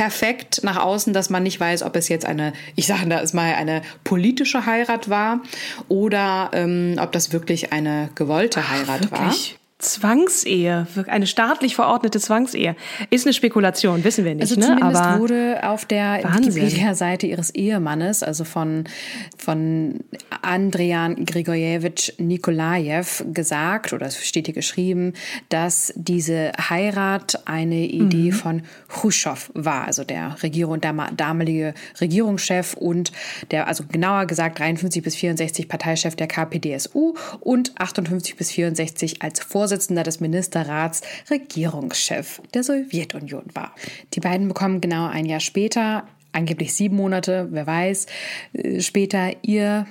perfekt 0.00 0.62
nach 0.64 0.78
außen, 0.78 1.12
dass 1.12 1.28
man 1.28 1.42
nicht 1.42 1.60
weiß, 1.60 1.82
ob 1.82 1.94
es 1.94 2.08
jetzt 2.08 2.24
eine, 2.24 2.54
ich 2.74 2.86
sage 2.86 3.06
da 3.06 3.18
ist 3.18 3.34
mal 3.34 3.54
eine 3.54 3.82
politische 4.02 4.64
Heirat 4.64 5.10
war 5.10 5.40
oder 5.88 6.50
ähm, 6.54 6.96
ob 6.98 7.12
das 7.12 7.34
wirklich 7.34 7.74
eine 7.74 8.08
gewollte 8.14 8.70
Heirat 8.70 9.08
Ach, 9.10 9.20
war. 9.20 9.34
Zwangsehe, 9.80 10.86
eine 11.06 11.26
staatlich 11.26 11.74
verordnete 11.74 12.20
Zwangsehe. 12.20 12.76
Ist 13.08 13.26
eine 13.26 13.32
Spekulation, 13.32 14.04
wissen 14.04 14.24
wir 14.24 14.34
nicht. 14.34 14.42
Also 14.42 14.60
ne? 14.60 14.66
zumindest 14.66 15.02
Aber 15.02 15.20
wurde 15.20 15.60
auf 15.62 15.84
der. 15.86 16.20
Wikipedia-Seite 16.22 17.26
ihres 17.26 17.50
Ehemannes, 17.50 18.22
also 18.22 18.44
von, 18.44 18.84
von 19.36 20.00
Andrian 20.42 21.24
Grigorjewitsch 21.24 22.12
Nikolajew 22.18 23.32
gesagt, 23.32 23.92
oder 23.92 24.06
es 24.06 24.24
steht 24.24 24.46
hier 24.46 24.54
geschrieben, 24.54 25.14
dass 25.48 25.92
diese 25.96 26.52
Heirat 26.58 27.42
eine 27.46 27.86
Idee 27.86 28.32
von 28.32 28.62
Khrushchev 28.88 29.50
war, 29.54 29.86
also 29.86 30.04
der 30.04 30.36
Regierung, 30.42 30.80
der 30.80 30.92
damalige 31.16 31.74
Regierungschef 32.00 32.74
und 32.74 33.12
der, 33.50 33.66
also 33.66 33.84
genauer 33.90 34.26
gesagt 34.26 34.58
53 34.58 35.02
bis 35.02 35.16
64 35.16 35.68
Parteichef 35.68 36.16
der 36.16 36.26
KPDSU 36.26 37.14
und 37.40 37.72
58 37.80 38.36
bis 38.36 38.50
64 38.52 39.22
als 39.22 39.40
Vorsitzender 39.40 39.69
des 40.02 40.20
Ministerrats 40.20 41.02
Regierungschef 41.30 42.40
der 42.54 42.62
Sowjetunion 42.62 43.44
war. 43.54 43.74
Die 44.14 44.20
beiden 44.20 44.48
bekommen 44.48 44.80
genau 44.80 45.06
ein 45.06 45.26
Jahr 45.26 45.40
später, 45.40 46.04
angeblich 46.32 46.74
sieben 46.74 46.96
Monate, 46.96 47.48
wer 47.50 47.66
weiß, 47.66 48.06
äh, 48.52 48.80
später 48.80 49.30
ihr 49.42 49.86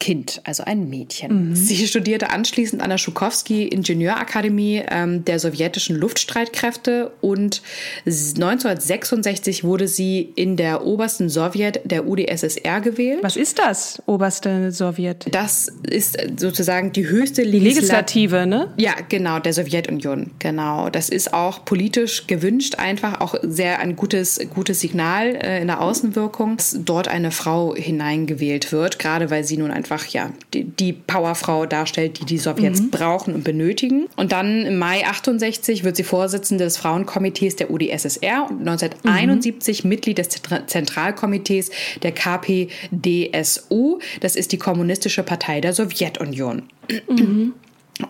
Kind, 0.00 0.40
also 0.44 0.62
ein 0.62 0.88
Mädchen. 0.88 1.56
Sie 1.56 1.86
studierte 1.88 2.30
anschließend 2.30 2.82
an 2.82 2.90
der 2.90 2.98
Schukowski 2.98 3.66
Ingenieurakademie 3.66 4.82
ähm, 4.88 5.24
der 5.24 5.40
sowjetischen 5.40 5.96
Luftstreitkräfte 5.96 7.10
und 7.20 7.62
1966 8.06 9.64
wurde 9.64 9.88
sie 9.88 10.32
in 10.36 10.56
der 10.56 10.84
obersten 10.86 11.28
Sowjet 11.28 11.80
der 11.84 12.06
UdSSR 12.06 12.80
gewählt. 12.80 13.18
was 13.22 13.36
ist 13.36 13.58
das, 13.58 14.00
oberste 14.06 14.70
Sowjet? 14.70 15.26
Das 15.32 15.68
ist 15.82 16.16
sozusagen 16.36 16.92
die 16.92 17.08
höchste 17.08 17.42
Die 17.42 17.58
Legislative, 17.58 18.46
ne? 18.46 18.72
ja, 18.76 18.92
genau, 19.08 19.40
der 19.40 19.52
Sowjetunion, 19.52 20.30
genau. 20.38 20.90
Das 20.90 21.08
ist 21.08 21.34
auch 21.34 21.64
politisch 21.64 22.28
gewünscht, 22.28 22.76
einfach 22.76 23.20
auch 23.20 23.34
sehr 23.42 23.80
ein 23.80 23.96
gutes, 23.96 24.38
gutes 24.54 24.80
Signal 24.80 25.34
äh, 25.34 25.60
in 25.60 25.66
der 25.66 25.80
Außenwirkung, 25.80 26.56
dass 26.56 26.76
dort 26.84 27.08
eine 27.08 27.32
Frau 27.32 27.74
hineingewählt 27.74 28.70
wird, 28.70 28.98
gerade 29.00 29.30
weil 29.30 29.42
sie 29.42 29.56
nun 29.56 29.72
einfach 29.90 30.06
ja 30.08 30.30
die, 30.52 30.64
die 30.64 30.92
Powerfrau 30.92 31.66
darstellt, 31.66 32.20
die 32.20 32.24
die 32.24 32.38
Sowjets 32.38 32.90
brauchen 32.90 33.34
und 33.34 33.44
benötigen. 33.44 34.06
Und 34.16 34.32
dann 34.32 34.66
im 34.66 34.78
Mai 34.78 35.06
68 35.06 35.84
wird 35.84 35.96
sie 35.96 36.04
Vorsitzende 36.04 36.64
des 36.64 36.76
Frauenkomitees 36.76 37.56
der 37.56 37.70
UdSSR 37.70 38.46
und 38.50 38.60
1971 38.60 39.84
Mitglied 39.84 40.18
des 40.18 40.28
Zentra- 40.30 40.66
Zentralkomitees 40.66 41.70
der 42.02 42.12
KPDSU. 42.12 43.98
Das 44.20 44.36
ist 44.36 44.52
die 44.52 44.58
Kommunistische 44.58 45.22
Partei 45.22 45.60
der 45.60 45.72
Sowjetunion. 45.72 46.62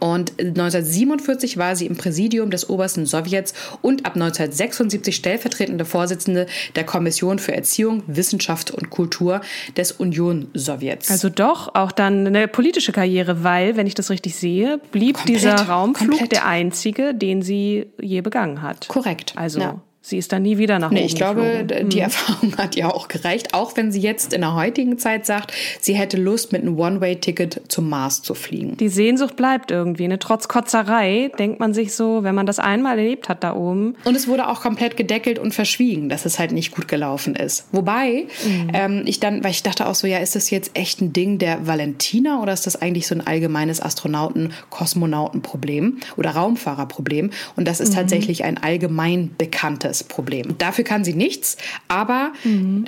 Und 0.00 0.32
1947 0.38 1.56
war 1.56 1.76
sie 1.76 1.86
im 1.86 1.96
Präsidium 1.96 2.50
des 2.50 2.68
obersten 2.68 3.06
Sowjets 3.06 3.54
und 3.82 4.06
ab 4.06 4.14
1976 4.14 5.14
stellvertretende 5.14 5.84
Vorsitzende 5.84 6.46
der 6.76 6.84
Kommission 6.84 7.38
für 7.38 7.54
Erziehung, 7.54 8.02
Wissenschaft 8.06 8.70
und 8.70 8.90
Kultur 8.90 9.40
des 9.76 9.92
Union-Sowjets. 9.92 11.10
Also 11.10 11.28
doch 11.28 11.74
auch 11.74 11.92
dann 11.92 12.26
eine 12.26 12.48
politische 12.48 12.92
Karriere, 12.92 13.42
weil, 13.44 13.76
wenn 13.76 13.86
ich 13.86 13.94
das 13.94 14.10
richtig 14.10 14.36
sehe, 14.36 14.78
blieb 14.92 15.16
Komplett, 15.16 15.36
dieser 15.36 15.56
Raumflug 15.68 16.10
komplett. 16.10 16.32
der 16.32 16.46
einzige, 16.46 17.14
den 17.14 17.42
sie 17.42 17.86
je 18.00 18.20
begangen 18.20 18.62
hat. 18.62 18.88
Korrekt, 18.88 19.32
Also 19.36 19.60
ja. 19.60 19.80
Sie 20.08 20.18
ist 20.18 20.32
dann 20.32 20.42
nie 20.42 20.58
wieder 20.58 20.78
nach 20.78 20.90
Nee, 20.90 21.00
oben 21.00 21.06
ich 21.06 21.14
glaube, 21.16 21.64
geflogen. 21.66 21.88
die 21.90 22.00
Erfahrung 22.00 22.56
hat 22.56 22.76
ihr 22.76 22.94
auch 22.94 23.08
gereicht, 23.08 23.54
auch 23.54 23.76
wenn 23.76 23.92
sie 23.92 24.00
jetzt 24.00 24.32
in 24.32 24.40
der 24.40 24.54
heutigen 24.54 24.98
Zeit 24.98 25.26
sagt, 25.26 25.52
sie 25.80 25.94
hätte 25.94 26.16
Lust, 26.16 26.52
mit 26.52 26.62
einem 26.62 26.78
One-Way-Ticket 26.78 27.62
zum 27.68 27.88
Mars 27.88 28.22
zu 28.22 28.34
fliegen. 28.34 28.76
Die 28.76 28.88
Sehnsucht 28.88 29.36
bleibt 29.36 29.70
irgendwie. 29.70 30.08
Ne? 30.08 30.18
Trotz 30.18 30.48
Kotzerei 30.48 31.30
denkt 31.38 31.60
man 31.60 31.74
sich 31.74 31.94
so, 31.94 32.22
wenn 32.22 32.34
man 32.34 32.46
das 32.46 32.58
einmal 32.58 32.98
erlebt 32.98 33.28
hat 33.28 33.44
da 33.44 33.54
oben, 33.54 33.96
Und 34.04 34.16
es 34.16 34.26
wurde 34.28 34.48
auch 34.48 34.60
komplett 34.62 34.96
gedeckelt 34.96 35.38
und 35.38 35.54
verschwiegen, 35.54 36.08
dass 36.08 36.24
es 36.24 36.38
halt 36.38 36.52
nicht 36.52 36.70
gut 36.72 36.88
gelaufen 36.88 37.34
ist. 37.34 37.66
Wobei 37.72 38.26
ähm, 38.72 39.02
ich 39.06 39.20
dann, 39.20 39.42
weil 39.44 39.50
ich 39.50 39.62
dachte 39.62 39.86
auch 39.86 39.94
so, 39.94 40.06
ja, 40.06 40.18
ist 40.18 40.36
das 40.36 40.50
jetzt 40.50 40.70
echt 40.74 41.00
ein 41.00 41.12
Ding 41.12 41.38
der 41.38 41.66
Valentina 41.66 42.40
oder 42.40 42.52
ist 42.52 42.66
das 42.66 42.80
eigentlich 42.80 43.06
so 43.06 43.14
ein 43.14 43.26
allgemeines 43.26 43.80
Astronauten-Kosmonautenproblem 43.82 45.98
oder 46.16 46.30
Raumfahrerproblem? 46.30 47.30
Und 47.56 47.68
das 47.68 47.80
ist 47.80 47.94
tatsächlich 47.94 48.44
ein 48.44 48.58
allgemein 48.58 49.30
bekanntes 49.36 49.97
Problem. 50.04 50.56
Dafür 50.58 50.84
kann 50.84 51.04
sie 51.04 51.14
nichts, 51.14 51.56
aber 51.88 52.32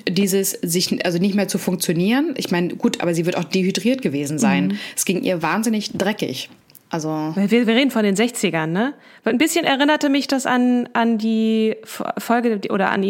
dieses 0.09 0.51
sich 0.51 1.05
also 1.05 1.19
nicht 1.19 1.35
mehr 1.35 1.49
zu 1.49 1.59
funktionieren. 1.59 2.35
Ich 2.37 2.51
meine, 2.51 2.75
gut, 2.75 3.01
aber 3.01 3.15
sie 3.15 3.27
wird 3.27 3.37
auch 3.37 3.45
dehydriert 3.45 4.03
gewesen 4.03 4.39
sein. 4.39 4.79
Es 4.97 5.05
ging 5.05 5.23
ihr 5.23 5.43
wahnsinnig 5.43 5.93
dreckig. 5.93 6.51
Also 6.93 7.33
Wir, 7.37 7.51
wir 7.51 7.69
reden 7.69 7.93
von 7.93 8.03
den 8.03 8.17
60ern, 8.17 8.67
ne? 8.67 8.95
Ein 9.25 9.39
bisschen 9.39 9.65
erinnerte 9.65 10.09
mich 10.09 10.27
das 10.27 10.45
an, 10.45 10.89
an 10.93 11.19
die 11.19 11.77
Folge 11.85 12.61
oder 12.69 12.91
an 12.91 13.05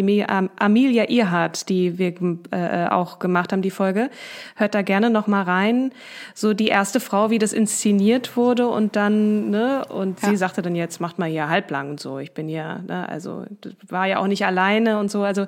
Amelia 0.59 1.05
Earhart, 1.09 1.71
die 1.71 1.99
wir 1.99 2.13
äh, 2.51 2.89
auch 2.89 3.19
gemacht 3.21 3.53
haben, 3.53 3.63
die 3.63 3.71
Folge. 3.71 4.11
Hört 4.57 4.75
da 4.75 4.83
gerne 4.83 5.09
noch 5.09 5.27
mal 5.29 5.43
rein. 5.45 5.93
So 6.35 6.53
die 6.53 6.69
erste 6.69 7.01
Frau, 7.01 7.31
wie 7.31 7.39
das 7.39 7.55
inszeniert 7.55 8.37
wurde 8.37 8.69
und 8.69 8.97
dann, 8.97 9.49
ne? 9.49 9.87
Und 9.87 10.21
sie 10.21 10.37
sagte 10.37 10.61
dann 10.61 10.75
jetzt, 10.75 11.01
macht 11.01 11.19
mal 11.19 11.31
hier 11.31 11.49
halblang 11.49 11.89
und 11.89 12.01
so. 12.01 12.19
Ich 12.19 12.33
bin 12.33 12.49
hier, 12.49 12.85
ne? 12.87 13.09
Also 13.09 13.45
war 13.89 14.07
ja 14.07 14.19
auch 14.19 14.27
nicht 14.27 14.45
alleine 14.45 14.99
und 14.99 15.11
so. 15.11 15.23
Also 15.23 15.47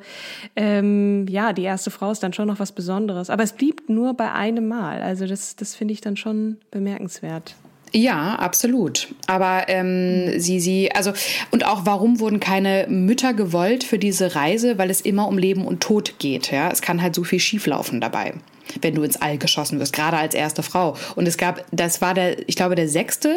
ähm, 0.56 1.26
ja, 1.28 1.52
die 1.52 1.64
erste 1.64 1.90
Frau 1.90 2.10
ist 2.10 2.22
dann 2.22 2.32
schon 2.32 2.48
noch 2.48 2.60
was 2.60 2.72
Besonderes. 2.72 3.28
Aber 3.28 3.42
es 3.42 3.52
blieb 3.52 3.90
nur 3.90 4.14
bei 4.14 4.32
einem 4.32 4.68
Mal. 4.68 5.02
Also 5.02 5.26
das, 5.26 5.54
das 5.54 5.74
finde 5.74 5.92
ich 5.92 6.00
dann 6.00 6.16
schon 6.16 6.56
bemerkenswert. 6.70 7.56
Ja, 7.94 8.36
absolut. 8.36 9.08
Aber 9.26 9.64
ähm, 9.68 10.40
sie, 10.40 10.60
sie, 10.60 10.90
also, 10.92 11.12
und 11.50 11.66
auch 11.66 11.82
warum 11.84 12.20
wurden 12.20 12.40
keine 12.40 12.86
Mütter 12.88 13.34
gewollt 13.34 13.84
für 13.84 13.98
diese 13.98 14.34
Reise? 14.34 14.78
Weil 14.78 14.90
es 14.90 15.02
immer 15.02 15.28
um 15.28 15.36
Leben 15.36 15.66
und 15.66 15.82
Tod 15.82 16.18
geht. 16.18 16.50
Ja, 16.50 16.70
es 16.70 16.80
kann 16.80 17.02
halt 17.02 17.14
so 17.14 17.22
viel 17.22 17.38
schieflaufen 17.38 18.00
dabei, 18.00 18.34
wenn 18.80 18.94
du 18.94 19.02
ins 19.02 19.20
All 19.20 19.36
geschossen 19.36 19.78
wirst, 19.78 19.92
gerade 19.92 20.16
als 20.16 20.34
erste 20.34 20.62
Frau. 20.62 20.96
Und 21.16 21.28
es 21.28 21.36
gab, 21.36 21.66
das 21.70 22.00
war 22.00 22.14
der, 22.14 22.48
ich 22.48 22.56
glaube, 22.56 22.76
der 22.76 22.88
sechste 22.88 23.36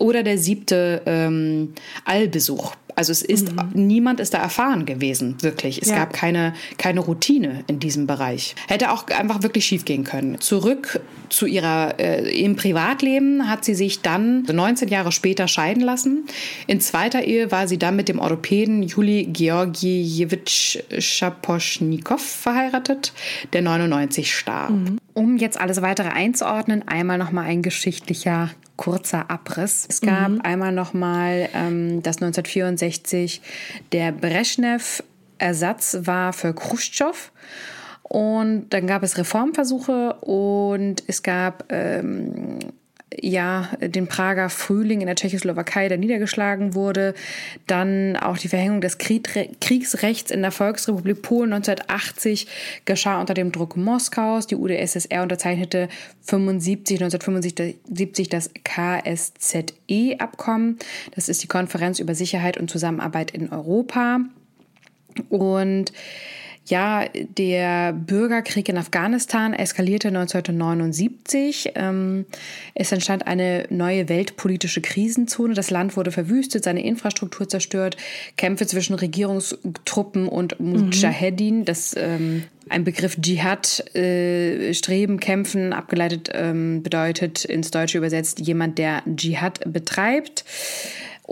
oder 0.00 0.24
der 0.24 0.38
siebte 0.38 1.02
ähm, 1.06 1.74
Allbesuch. 2.04 2.74
Also 2.94 3.12
es 3.12 3.22
ist, 3.22 3.48
niemand 3.74 4.20
ist 4.20 4.34
da 4.34 4.38
erfahren 4.38 4.84
gewesen, 4.86 5.36
wirklich. 5.40 5.80
Es 5.82 5.88
Ja. 5.88 5.96
gab 5.96 6.12
keine, 6.12 6.54
keine 6.78 7.00
Routine 7.00 7.64
in 7.66 7.78
diesem 7.78 8.06
Bereich. 8.06 8.54
Hätte 8.68 8.90
auch 8.92 9.06
einfach 9.08 9.42
wirklich 9.42 9.64
schief 9.66 9.84
gehen 9.84 10.04
können. 10.04 10.40
Zurück 10.40 11.00
zu 11.28 11.46
ihrer, 11.46 11.98
äh, 11.98 12.30
im 12.42 12.56
Privatleben 12.56 13.48
hat 13.48 13.64
sie 13.64 13.74
sich 13.74 14.02
dann 14.02 14.42
19 14.42 14.88
Jahre 14.88 15.12
später 15.12 15.48
scheiden 15.48 15.82
lassen. 15.82 16.24
In 16.66 16.80
zweiter 16.80 17.22
Ehe 17.24 17.50
war 17.50 17.66
sie 17.68 17.78
dann 17.78 17.96
mit 17.96 18.08
dem 18.08 18.18
Orthopäden 18.18 18.82
Juli 18.82 19.24
Georgievich 19.32 20.84
Schaposchnikow 20.98 22.20
verheiratet, 22.20 23.12
der 23.52 23.62
99 23.62 24.34
starb. 24.34 24.72
Um 25.14 25.36
jetzt 25.36 25.60
alles 25.60 25.82
weitere 25.82 26.08
einzuordnen, 26.08 26.86
einmal 26.86 27.18
nochmal 27.18 27.46
ein 27.46 27.62
geschichtlicher 27.62 28.50
kurzer 28.82 29.30
Abriss. 29.30 29.86
Es 29.88 30.00
gab 30.00 30.32
einmal 30.42 30.72
nochmal, 30.72 31.48
ähm, 31.54 32.02
dass 32.02 32.16
1964 32.16 33.40
der 33.92 34.10
Brezhnev 34.10 35.04
Ersatz 35.38 35.98
war 36.00 36.32
für 36.32 36.52
Khrushchev. 36.52 37.30
Und 38.02 38.70
dann 38.70 38.88
gab 38.88 39.04
es 39.04 39.16
Reformversuche 39.16 40.14
und 40.14 41.04
es 41.06 41.22
gab 41.22 41.66
ähm, 41.68 42.58
ja 43.20 43.68
den 43.80 44.06
Prager 44.06 44.48
Frühling 44.48 45.00
in 45.00 45.06
der 45.06 45.16
Tschechoslowakei, 45.16 45.88
der 45.88 45.98
niedergeschlagen 45.98 46.74
wurde. 46.74 47.14
Dann 47.66 48.16
auch 48.16 48.38
die 48.38 48.48
Verhängung 48.48 48.80
des 48.80 48.98
Krieg 48.98 49.22
Kriegsrechts 49.60 50.30
in 50.30 50.42
der 50.42 50.50
Volksrepublik 50.50 51.22
Polen 51.22 51.52
1980 51.52 52.46
geschah 52.84 53.20
unter 53.20 53.34
dem 53.34 53.52
Druck 53.52 53.76
Moskaus. 53.76 54.46
Die 54.46 54.56
UdSSR 54.56 55.22
unterzeichnete 55.22 55.88
75, 56.22 57.02
1975 57.02 58.28
das 58.28 58.50
KSZE-Abkommen. 58.64 60.78
Das 61.14 61.28
ist 61.28 61.42
die 61.42 61.48
Konferenz 61.48 61.98
über 61.98 62.14
Sicherheit 62.14 62.56
und 62.56 62.70
Zusammenarbeit 62.70 63.32
in 63.32 63.50
Europa. 63.50 64.20
Und 65.28 65.92
ja, 66.66 67.06
der 67.12 67.92
Bürgerkrieg 67.92 68.68
in 68.68 68.78
Afghanistan 68.78 69.52
eskalierte 69.52 70.08
1979. 70.08 71.72
Ähm, 71.74 72.24
es 72.74 72.92
entstand 72.92 73.26
eine 73.26 73.66
neue 73.70 74.08
weltpolitische 74.08 74.80
Krisenzone. 74.80 75.54
Das 75.54 75.70
Land 75.70 75.96
wurde 75.96 76.12
verwüstet, 76.12 76.62
seine 76.62 76.84
Infrastruktur 76.84 77.48
zerstört. 77.48 77.96
Kämpfe 78.36 78.66
zwischen 78.66 78.94
Regierungstruppen 78.94 80.28
und 80.28 80.60
Mujahedin, 80.60 81.64
das 81.64 81.96
ähm, 81.96 82.44
ein 82.68 82.84
Begriff 82.84 83.20
Dschihad, 83.20 83.94
äh, 83.96 84.72
Streben, 84.72 85.18
Kämpfen, 85.18 85.72
abgeleitet 85.72 86.30
ähm, 86.32 86.82
bedeutet 86.84 87.44
ins 87.44 87.72
Deutsche 87.72 87.98
übersetzt 87.98 88.38
jemand, 88.38 88.78
der 88.78 89.02
Dschihad 89.16 89.60
betreibt. 89.72 90.44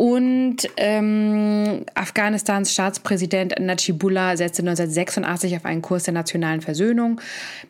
Und 0.00 0.56
ähm, 0.78 1.84
Afghanistans 1.94 2.72
Staatspräsident 2.72 3.60
Najibullah 3.60 4.34
setzte 4.34 4.62
1986 4.62 5.56
auf 5.56 5.66
einen 5.66 5.82
Kurs 5.82 6.04
der 6.04 6.14
nationalen 6.14 6.62
Versöhnung. 6.62 7.20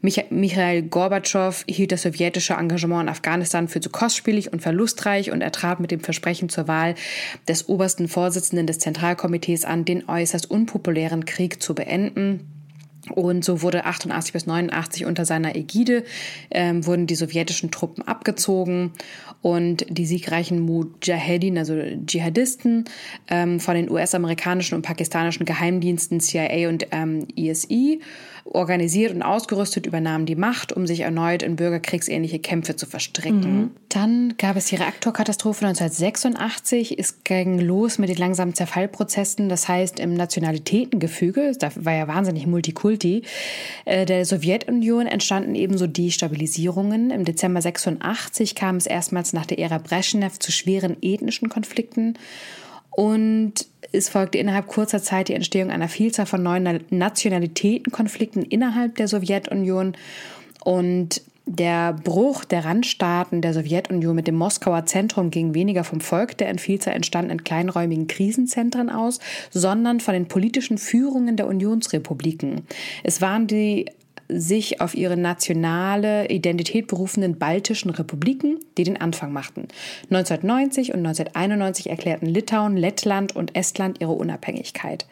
Mich 0.00 0.26
Michael 0.30 0.82
Gorbatschow 0.82 1.64
hielt 1.68 1.90
das 1.90 2.02
sowjetische 2.02 2.54
Engagement 2.54 3.02
in 3.02 3.08
Afghanistan 3.08 3.66
für 3.66 3.80
zu 3.80 3.90
kostspielig 3.90 4.52
und 4.52 4.62
verlustreich 4.62 5.32
und 5.32 5.40
er 5.40 5.50
trat 5.50 5.80
mit 5.80 5.90
dem 5.90 5.98
Versprechen 5.98 6.48
zur 6.48 6.68
Wahl 6.68 6.94
des 7.48 7.68
obersten 7.68 8.06
Vorsitzenden 8.06 8.68
des 8.68 8.78
Zentralkomitees 8.78 9.64
an, 9.64 9.84
den 9.84 10.08
äußerst 10.08 10.48
unpopulären 10.48 11.24
Krieg 11.24 11.60
zu 11.60 11.74
beenden. 11.74 12.59
Und 13.10 13.44
so 13.44 13.62
wurde 13.62 13.84
88 13.84 14.32
bis 14.32 14.46
89 14.46 15.06
unter 15.06 15.24
seiner 15.24 15.56
Ägide 15.56 16.04
ähm, 16.50 16.86
wurden 16.86 17.06
die 17.06 17.14
sowjetischen 17.14 17.70
Truppen 17.70 18.06
abgezogen 18.06 18.92
und 19.42 19.86
die 19.88 20.06
siegreichen 20.06 20.60
Mujahedin, 20.60 21.58
also 21.58 21.74
Dschihadisten, 22.06 22.84
ähm, 23.28 23.60
von 23.60 23.74
den 23.74 23.90
US-amerikanischen 23.90 24.74
und 24.74 24.82
pakistanischen 24.82 25.46
Geheimdiensten 25.46 26.20
CIA 26.20 26.68
und 26.68 26.86
ähm, 26.92 27.26
ESI 27.36 28.00
organisiert 28.50 29.14
und 29.14 29.22
ausgerüstet, 29.22 29.86
übernahmen 29.86 30.26
die 30.26 30.34
Macht, 30.34 30.72
um 30.72 30.86
sich 30.86 31.00
erneut 31.00 31.42
in 31.42 31.56
bürgerkriegsähnliche 31.56 32.38
Kämpfe 32.38 32.76
zu 32.76 32.86
verstricken. 32.86 33.40
Mhm. 33.40 33.70
Dann 33.88 34.34
gab 34.38 34.56
es 34.56 34.66
die 34.66 34.76
Reaktorkatastrophe 34.76 35.66
1986. 35.66 36.98
Es 36.98 37.22
ging 37.24 37.60
los 37.60 37.98
mit 37.98 38.08
den 38.08 38.16
langsamen 38.16 38.54
Zerfallprozessen, 38.54 39.48
das 39.48 39.68
heißt 39.68 40.00
im 40.00 40.14
Nationalitätengefüge, 40.14 41.52
da 41.58 41.70
war 41.76 41.94
ja 41.94 42.08
wahnsinnig 42.08 42.46
Multikulti, 42.46 43.22
äh, 43.84 44.04
der 44.04 44.24
Sowjetunion 44.24 45.06
entstanden 45.06 45.54
ebenso 45.54 45.86
Destabilisierungen. 45.86 47.10
Im 47.10 47.24
Dezember 47.24 47.62
86 47.62 48.54
kam 48.54 48.76
es 48.76 48.86
erstmals 48.86 49.32
nach 49.32 49.46
der 49.46 49.58
Ära 49.58 49.78
Brezhnev 49.78 50.38
zu 50.38 50.52
schweren 50.52 50.96
ethnischen 51.00 51.48
Konflikten 51.48 52.14
und 52.90 53.66
es 53.92 54.08
folgte 54.08 54.38
innerhalb 54.38 54.66
kurzer 54.66 55.02
Zeit 55.02 55.28
die 55.28 55.34
Entstehung 55.34 55.70
einer 55.70 55.88
Vielzahl 55.88 56.26
von 56.26 56.42
neuen 56.42 56.84
Nationalitätenkonflikten 56.90 58.42
innerhalb 58.42 58.96
der 58.96 59.08
Sowjetunion 59.08 59.96
und 60.64 61.22
der 61.46 61.94
Bruch 61.94 62.44
der 62.44 62.64
Randstaaten 62.64 63.42
der 63.42 63.54
Sowjetunion 63.54 64.14
mit 64.14 64.28
dem 64.28 64.36
Moskauer 64.36 64.86
Zentrum 64.86 65.30
ging 65.30 65.52
weniger 65.54 65.82
vom 65.82 66.00
Volk 66.00 66.38
der 66.38 66.48
in 66.48 66.58
Vielzahl 66.58 66.94
entstandenen 66.94 67.42
kleinräumigen 67.42 68.06
Krisenzentren 68.06 68.88
aus, 68.88 69.18
sondern 69.50 69.98
von 69.98 70.14
den 70.14 70.28
politischen 70.28 70.78
Führungen 70.78 71.36
der 71.36 71.48
Unionsrepubliken. 71.48 72.62
Es 73.02 73.20
waren 73.20 73.48
die 73.48 73.86
sich 74.32 74.80
auf 74.80 74.94
ihre 74.94 75.16
nationale 75.16 76.28
Identität 76.28 76.86
berufenden 76.86 77.38
baltischen 77.38 77.90
Republiken, 77.90 78.58
die 78.76 78.84
den 78.84 79.00
Anfang 79.00 79.32
machten. 79.32 79.68
1990 80.10 80.94
und 80.94 81.00
1991 81.00 81.90
erklärten 81.90 82.26
Litauen, 82.26 82.76
Lettland 82.76 83.34
und 83.34 83.56
Estland 83.56 84.00
ihre 84.00 84.12
Unabhängigkeit. 84.12 85.06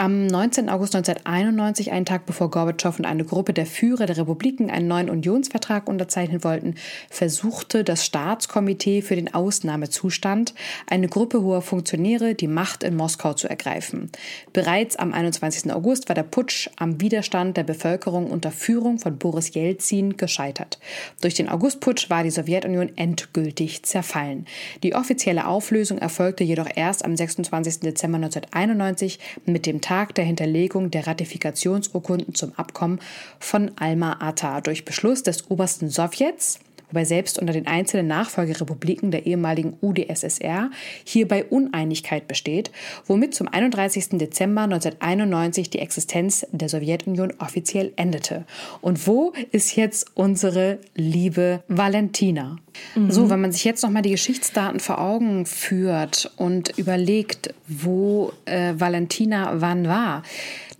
Am 0.00 0.28
19. 0.28 0.70
August 0.70 0.96
1991, 0.96 1.92
einen 1.92 2.06
Tag 2.06 2.24
bevor 2.24 2.50
Gorbatschow 2.50 2.98
und 2.98 3.04
eine 3.04 3.26
Gruppe 3.26 3.52
der 3.52 3.66
Führer 3.66 4.06
der 4.06 4.16
Republiken 4.16 4.70
einen 4.70 4.88
neuen 4.88 5.10
Unionsvertrag 5.10 5.86
unterzeichnen 5.86 6.42
wollten, 6.42 6.76
versuchte 7.10 7.84
das 7.84 8.06
Staatskomitee 8.06 9.02
für 9.02 9.14
den 9.14 9.34
Ausnahmezustand, 9.34 10.54
eine 10.86 11.08
Gruppe 11.08 11.42
hoher 11.42 11.60
Funktionäre, 11.60 12.34
die 12.34 12.46
Macht 12.46 12.82
in 12.82 12.96
Moskau 12.96 13.34
zu 13.34 13.46
ergreifen. 13.46 14.10
Bereits 14.54 14.96
am 14.96 15.12
21. 15.12 15.70
August 15.70 16.08
war 16.08 16.14
der 16.14 16.22
Putsch 16.22 16.70
am 16.76 17.02
Widerstand 17.02 17.58
der 17.58 17.64
Bevölkerung 17.64 18.30
unter 18.30 18.52
Führung 18.52 19.00
von 19.00 19.18
Boris 19.18 19.52
Jelzin 19.52 20.16
gescheitert. 20.16 20.78
Durch 21.20 21.34
den 21.34 21.50
Augustputsch 21.50 22.08
war 22.08 22.22
die 22.22 22.30
Sowjetunion 22.30 22.96
endgültig 22.96 23.82
zerfallen. 23.82 24.46
Die 24.82 24.94
offizielle 24.94 25.46
Auflösung 25.46 25.98
erfolgte 25.98 26.42
jedoch 26.42 26.70
erst 26.74 27.04
am 27.04 27.14
26. 27.14 27.80
Dezember 27.80 28.16
1991 28.16 29.18
mit 29.44 29.66
dem 29.66 29.82
Tag 29.90 30.14
der 30.14 30.24
Hinterlegung 30.24 30.92
der 30.92 31.08
Ratifikationsurkunden 31.08 32.36
zum 32.36 32.52
Abkommen 32.56 33.00
von 33.40 33.72
Alma-Ata 33.74 34.60
durch 34.60 34.84
Beschluss 34.84 35.24
des 35.24 35.50
obersten 35.50 35.88
Sowjets 35.88 36.60
wobei 36.90 37.04
selbst 37.04 37.38
unter 37.38 37.52
den 37.52 37.66
einzelnen 37.66 38.06
Nachfolgerepubliken 38.06 39.10
der 39.10 39.26
ehemaligen 39.26 39.76
UdSSR 39.80 40.70
hierbei 41.04 41.44
Uneinigkeit 41.44 42.28
besteht, 42.28 42.70
womit 43.06 43.34
zum 43.34 43.48
31. 43.48 44.18
Dezember 44.18 44.62
1991 44.62 45.70
die 45.70 45.78
Existenz 45.78 46.46
der 46.52 46.68
Sowjetunion 46.68 47.32
offiziell 47.38 47.92
endete. 47.96 48.44
Und 48.80 49.06
wo 49.06 49.32
ist 49.52 49.76
jetzt 49.76 50.10
unsere 50.14 50.78
liebe 50.94 51.62
Valentina? 51.68 52.58
Mhm. 52.94 53.10
So, 53.10 53.30
wenn 53.30 53.40
man 53.40 53.52
sich 53.52 53.64
jetzt 53.64 53.82
nochmal 53.82 54.02
die 54.02 54.10
Geschichtsdaten 54.10 54.80
vor 54.80 55.00
Augen 55.00 55.46
führt 55.46 56.30
und 56.36 56.76
überlegt, 56.78 57.54
wo 57.66 58.32
äh, 58.44 58.74
Valentina 58.76 59.60
wann 59.60 59.86
war, 59.88 60.22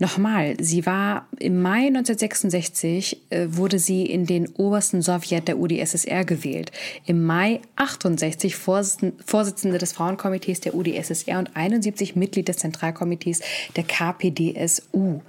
Nochmal, 0.01 0.57
sie 0.59 0.87
war 0.87 1.29
im 1.39 1.61
Mai 1.61 1.89
1966 1.89 3.21
äh, 3.29 3.49
wurde 3.51 3.79
sie 3.79 4.07
in 4.07 4.25
den 4.25 4.49
obersten 4.49 5.03
Sowjet 5.03 5.47
der 5.47 5.59
UdSSR 5.59 6.25
gewählt. 6.25 6.73
Im 7.05 7.27
Mai 7.27 7.61
68 7.77 8.57
Vorsitzende 8.57 9.77
des 9.77 9.93
Frauenkomitees 9.93 10.61
der 10.61 10.75
UdSSR 10.75 11.39
und 11.39 11.55
71 11.55 12.17
Mitglied 12.17 12.49
des 12.49 12.57
Zentralkomitees 12.57 13.43
der 13.77 13.85
KPDSU. 13.85 15.21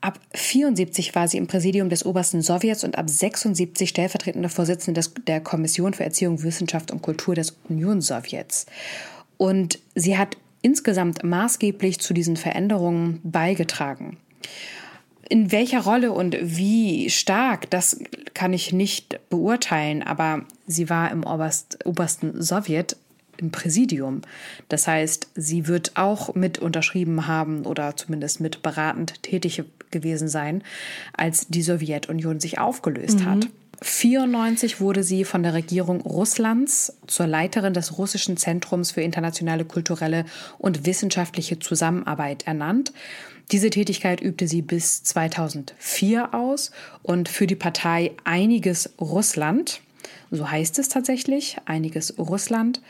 Ab 0.00 0.18
74 0.32 1.14
war 1.14 1.28
sie 1.28 1.36
im 1.36 1.46
Präsidium 1.46 1.90
des 1.90 2.06
obersten 2.06 2.40
Sowjets 2.40 2.84
und 2.84 2.96
ab 2.96 3.10
76 3.10 3.86
stellvertretende 3.86 4.48
Vorsitzende 4.48 5.00
des, 5.00 5.12
der 5.26 5.42
Kommission 5.42 5.92
für 5.92 6.04
Erziehung, 6.04 6.42
Wissenschaft 6.42 6.90
und 6.90 7.02
Kultur 7.02 7.34
des 7.34 7.54
Unionsowjets. 7.68 8.64
Und 9.36 9.78
sie 9.94 10.16
hat 10.16 10.38
insgesamt 10.62 11.24
maßgeblich 11.24 12.00
zu 12.00 12.14
diesen 12.14 12.36
Veränderungen 12.36 13.20
beigetragen. 13.22 14.18
In 15.28 15.52
welcher 15.52 15.80
Rolle 15.80 16.12
und 16.12 16.36
wie 16.40 17.10
stark, 17.10 17.68
das 17.70 18.00
kann 18.34 18.52
ich 18.52 18.72
nicht 18.72 19.20
beurteilen, 19.28 20.02
aber 20.02 20.42
sie 20.66 20.88
war 20.88 21.10
im 21.10 21.24
Oberst, 21.24 21.84
obersten 21.84 22.40
Sowjet 22.40 22.96
im 23.36 23.50
Präsidium. 23.50 24.22
Das 24.68 24.86
heißt, 24.86 25.30
sie 25.34 25.66
wird 25.66 25.92
auch 25.96 26.34
mit 26.34 26.58
unterschrieben 26.58 27.26
haben 27.26 27.66
oder 27.66 27.96
zumindest 27.96 28.40
mit 28.40 28.62
beratend 28.62 29.22
tätig 29.22 29.62
gewesen 29.90 30.28
sein, 30.28 30.62
als 31.12 31.46
die 31.48 31.62
Sowjetunion 31.62 32.40
sich 32.40 32.58
aufgelöst 32.58 33.20
mhm. 33.20 33.26
hat. 33.26 33.48
1994 33.80 34.80
wurde 34.80 35.04
sie 35.04 35.24
von 35.24 35.44
der 35.44 35.54
Regierung 35.54 36.00
Russlands 36.00 36.96
zur 37.06 37.28
Leiterin 37.28 37.74
des 37.74 37.96
russischen 37.96 38.36
Zentrums 38.36 38.90
für 38.90 39.02
internationale 39.02 39.64
kulturelle 39.64 40.24
und 40.58 40.84
wissenschaftliche 40.84 41.60
Zusammenarbeit 41.60 42.46
ernannt. 42.48 42.92
Diese 43.52 43.70
Tätigkeit 43.70 44.20
übte 44.20 44.48
sie 44.48 44.62
bis 44.62 45.04
2004 45.04 46.34
aus 46.34 46.72
und 47.02 47.28
für 47.28 47.46
die 47.46 47.54
Partei 47.54 48.12
Einiges 48.24 48.92
Russland, 49.00 49.80
so 50.32 50.50
heißt 50.50 50.80
es 50.80 50.88
tatsächlich, 50.88 51.56
Einiges 51.64 52.18
Russland, 52.18 52.82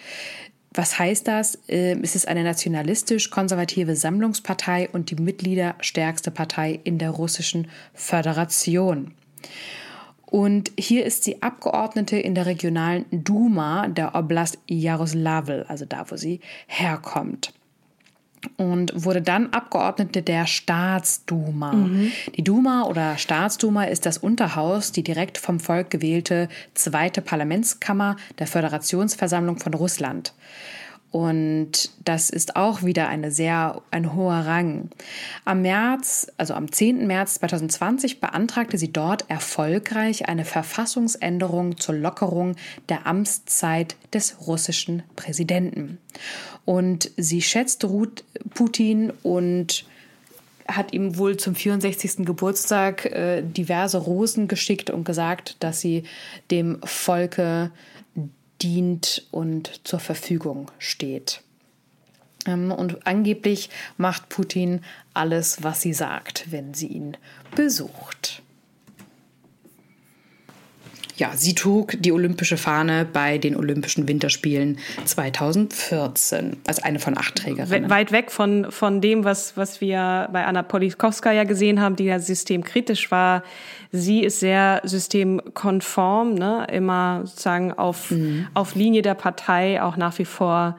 was 0.72 0.98
heißt 0.98 1.29
das? 1.29 1.59
Ähm, 1.68 2.01
es 2.03 2.14
ist 2.14 2.29
eine 2.29 2.44
nationalistisch-konservative 2.44 3.94
Sammlungspartei 3.94 4.88
und 4.90 5.11
die 5.11 5.16
mitgliederstärkste 5.16 6.31
Partei 6.31 6.81
in 6.85 6.98
der 6.98 7.11
russischen 7.11 7.68
Föderation. 7.94 9.12
Und 10.30 10.72
hier 10.78 11.06
ist 11.06 11.24
sie 11.24 11.42
Abgeordnete 11.42 12.18
in 12.18 12.34
der 12.34 12.44
regionalen 12.44 13.06
Duma 13.10 13.88
der 13.88 14.14
Oblast 14.14 14.58
Jaroslawl, 14.66 15.64
also 15.68 15.86
da, 15.86 16.10
wo 16.10 16.16
sie 16.16 16.40
herkommt. 16.66 17.54
Und 18.56 18.92
wurde 18.94 19.22
dann 19.22 19.52
Abgeordnete 19.52 20.22
der 20.22 20.46
Staatsduma. 20.46 21.72
Mhm. 21.72 22.12
Die 22.36 22.44
Duma 22.44 22.84
oder 22.84 23.16
Staatsduma 23.16 23.84
ist 23.84 24.04
das 24.04 24.18
Unterhaus, 24.18 24.92
die 24.92 25.02
direkt 25.02 25.38
vom 25.38 25.60
Volk 25.60 25.90
gewählte 25.90 26.48
zweite 26.74 27.22
Parlamentskammer 27.22 28.16
der 28.38 28.46
Föderationsversammlung 28.46 29.58
von 29.58 29.74
Russland. 29.74 30.34
Und 31.11 31.90
das 32.05 32.29
ist 32.29 32.57
auch 32.57 32.83
wieder 32.83 33.09
eine 33.09 33.31
sehr, 33.31 33.81
ein 33.90 34.14
hoher 34.14 34.47
Rang. 34.47 34.90
Am 35.47 35.62
März, 35.62 36.31
also 36.37 36.53
am 36.53 36.71
10. 36.71 37.07
März 37.07 37.35
2020 37.35 38.21
beantragte 38.21 38.77
sie 38.77 38.92
dort 38.92 39.29
erfolgreich 39.31 40.29
eine 40.29 40.44
Verfassungsänderung 40.44 41.79
zur 41.79 41.94
Lockerung 41.94 42.57
der 42.90 43.07
Amtszeit 43.07 43.97
des 44.12 44.47
russischen 44.47 45.03
Präsidenten. 45.16 45.99
Und 46.66 47.11
sie 47.16 47.40
schätzt 47.40 47.87
Putin 48.53 49.11
und 49.23 49.87
hat 50.66 50.92
ihm 50.92 51.16
wohl 51.16 51.38
zum 51.38 51.55
64. 51.55 52.27
Geburtstag 52.27 53.07
äh, 53.07 53.40
diverse 53.42 53.97
Rosen 53.97 54.49
geschickt 54.49 54.90
und 54.90 55.05
gesagt, 55.05 55.57
dass 55.61 55.81
sie 55.81 56.03
dem 56.51 56.79
Volke 56.85 57.71
dient 58.62 59.27
und 59.31 59.87
zur 59.87 60.01
Verfügung 60.01 60.71
steht. 60.79 61.42
Ähm, 62.47 62.73
und 62.73 63.07
angeblich 63.07 63.71
macht 63.97 64.29
Putin 64.29 64.83
alles, 65.14 65.62
was 65.62 65.81
sie 65.81 65.92
sagt, 65.92 66.51
wenn 66.51 66.75
sie 66.75 66.88
ihn 66.88 67.16
besucht. 67.55 68.42
Ja, 71.18 71.33
sie 71.35 71.54
trug 71.54 71.96
die 71.98 72.12
olympische 72.12 72.57
Fahne 72.57 73.04
bei 73.04 73.38
den 73.38 73.57
Olympischen 73.57 74.07
Winterspielen 74.07 74.78
2014 75.04 76.57
als 76.66 76.83
eine 76.83 77.00
von 77.00 77.18
acht 77.18 77.35
Trägerinnen. 77.35 77.90
Weit 77.90 78.12
weg 78.12 78.31
von, 78.31 78.70
von 78.70 79.00
dem, 79.00 79.24
was, 79.24 79.57
was 79.57 79.81
wir 79.81 80.28
bei 80.33 80.44
Anna 80.44 80.62
Politkovskaya 80.62 81.44
gesehen 81.44 81.81
haben, 81.81 81.96
die 81.96 82.04
ja 82.04 82.20
systemkritisch 82.20 83.11
war. 83.11 83.42
Sie 83.90 84.22
ist 84.22 84.38
sehr 84.38 84.81
systemkonform, 84.85 86.35
ne? 86.35 86.66
immer 86.70 87.22
sozusagen 87.24 87.72
auf, 87.72 88.11
mhm. 88.12 88.46
auf 88.54 88.76
Linie 88.76 89.02
der 89.02 89.14
Partei, 89.14 89.83
auch 89.83 89.96
nach 89.96 90.18
wie 90.18 90.24
vor 90.24 90.78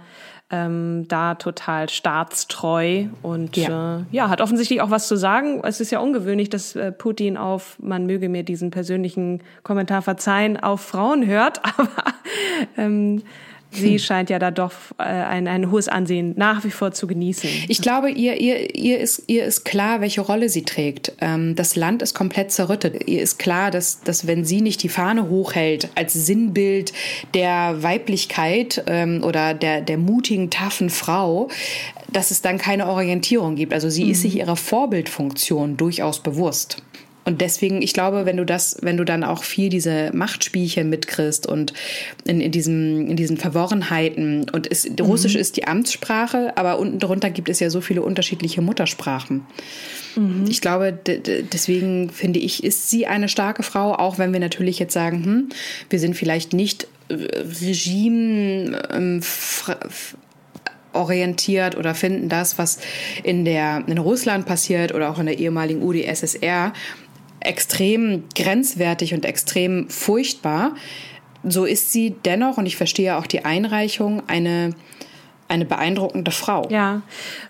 ähm, 0.51 1.07
da 1.07 1.35
total 1.35 1.89
staatstreu 1.89 3.05
und 3.21 3.55
ja. 3.55 3.99
Äh, 3.99 4.03
ja, 4.11 4.29
hat 4.29 4.41
offensichtlich 4.41 4.81
auch 4.81 4.89
was 4.89 5.07
zu 5.07 5.15
sagen. 5.15 5.61
Es 5.63 5.79
ist 5.79 5.91
ja 5.91 5.99
ungewöhnlich, 5.99 6.49
dass 6.49 6.75
äh, 6.75 6.91
Putin 6.91 7.37
auf, 7.37 7.77
man 7.79 8.05
möge 8.05 8.29
mir 8.29 8.43
diesen 8.43 8.71
persönlichen 8.71 9.41
Kommentar 9.63 10.01
verzeihen, 10.01 10.57
auf 10.57 10.81
Frauen 10.81 11.25
hört, 11.25 11.61
aber 11.77 11.89
ähm, 12.77 13.21
sie 13.71 13.99
scheint 13.99 14.29
ja 14.29 14.39
da 14.39 14.51
doch 14.51 14.71
äh, 14.97 15.03
ein, 15.03 15.47
ein 15.47 15.71
hohes 15.71 15.87
Ansehen 15.87 16.33
nach 16.37 16.63
wie 16.63 16.71
vor 16.71 16.91
zu 16.91 17.07
genießen. 17.07 17.49
Ich 17.67 17.81
glaube, 17.81 18.09
ihr, 18.09 18.39
ihr, 18.39 18.75
ihr, 18.75 18.99
ist, 18.99 19.23
ihr 19.27 19.45
ist 19.45 19.63
klar, 19.63 20.01
welche 20.01 20.21
Rolle 20.21 20.49
sie 20.49 20.63
trägt. 20.63 21.13
Ähm, 21.21 21.55
das 21.55 21.75
Land 21.75 22.01
ist 22.01 22.13
komplett 22.13 22.51
zerrüttet. 22.51 23.07
Ihr 23.07 23.21
ist 23.21 23.37
klar, 23.37 23.71
dass, 23.71 24.01
dass 24.01 24.27
wenn 24.27 24.45
sie 24.45 24.61
nicht 24.61 24.83
die 24.83 24.89
Fahne 24.89 25.29
hochhält 25.29 25.89
als 25.95 26.13
Sinnbild 26.13 26.93
der 27.33 27.83
Weiblichkeit 27.83 28.83
ähm, 28.87 29.23
oder 29.23 29.53
der, 29.53 29.81
der 29.81 29.97
mutigen, 29.97 30.49
taffen 30.49 30.89
Frau, 30.89 31.49
dass 32.11 32.31
es 32.31 32.41
dann 32.41 32.57
keine 32.57 32.87
Orientierung 32.87 33.55
gibt. 33.55 33.73
Also 33.73 33.89
sie 33.89 34.05
mhm. 34.05 34.11
ist 34.11 34.21
sich 34.21 34.37
ihrer 34.37 34.55
Vorbildfunktion 34.55 35.77
durchaus 35.77 36.21
bewusst. 36.21 36.77
Und 37.29 37.41
deswegen, 37.41 37.83
ich 37.83 37.93
glaube, 37.93 38.25
wenn 38.25 38.37
du 38.37 38.43
das, 38.43 38.77
wenn 38.81 38.97
du 38.97 39.03
dann 39.03 39.23
auch 39.23 39.43
viel 39.43 39.69
diese 39.69 40.09
Machtspielchen 40.15 40.89
mitkriegst 40.89 41.45
und 41.45 41.73
in, 42.25 42.41
in, 42.41 42.51
diesem, 42.51 43.07
in 43.07 43.15
diesen 43.17 43.37
Verworrenheiten 43.37 44.49
und 44.49 44.65
es, 44.71 44.89
mhm. 44.89 44.95
Russisch 45.01 45.35
ist 45.35 45.55
die 45.55 45.67
Amtssprache, 45.67 46.57
aber 46.57 46.79
unten 46.79 46.97
drunter 46.97 47.29
gibt 47.29 47.47
es 47.49 47.59
ja 47.59 47.69
so 47.69 47.81
viele 47.81 48.01
unterschiedliche 48.01 48.63
Muttersprachen. 48.63 49.45
Mhm. 50.15 50.45
Ich 50.49 50.59
glaube, 50.59 50.91
deswegen 50.91 52.09
finde 52.09 52.39
ich, 52.39 52.63
ist 52.63 52.89
sie 52.89 53.05
eine 53.05 53.29
starke 53.29 53.61
Frau, 53.61 53.93
auch 53.93 54.17
wenn 54.17 54.33
wir 54.33 54.39
natürlich 54.39 54.79
jetzt 54.79 54.93
sagen, 54.93 55.23
hm, 55.23 55.49
wir 55.87 55.99
sind 55.99 56.15
vielleicht 56.15 56.53
nicht 56.53 56.87
Regime 57.11 58.81
ähm, 58.91 59.21
orientiert 60.93 61.77
oder 61.77 61.93
finden 61.93 62.27
das, 62.27 62.57
was 62.57 62.79
in 63.23 63.45
der 63.45 63.83
in 63.85 63.99
Russland 63.99 64.47
passiert 64.47 64.95
oder 64.95 65.11
auch 65.11 65.19
in 65.19 65.27
der 65.27 65.37
ehemaligen 65.37 65.83
UdSSR 65.83 66.73
extrem 67.39 68.23
grenzwertig 68.35 69.13
und 69.13 69.25
extrem 69.25 69.89
furchtbar, 69.89 70.75
so 71.43 71.65
ist 71.65 71.91
sie 71.91 72.15
dennoch, 72.25 72.57
und 72.57 72.65
ich 72.65 72.75
verstehe 72.75 73.17
auch 73.17 73.25
die 73.25 73.45
Einreichung, 73.45 74.23
eine 74.27 74.73
eine 75.49 75.65
beeindruckende 75.65 76.29
Frau. 76.29 76.67
Ja, 76.69 77.01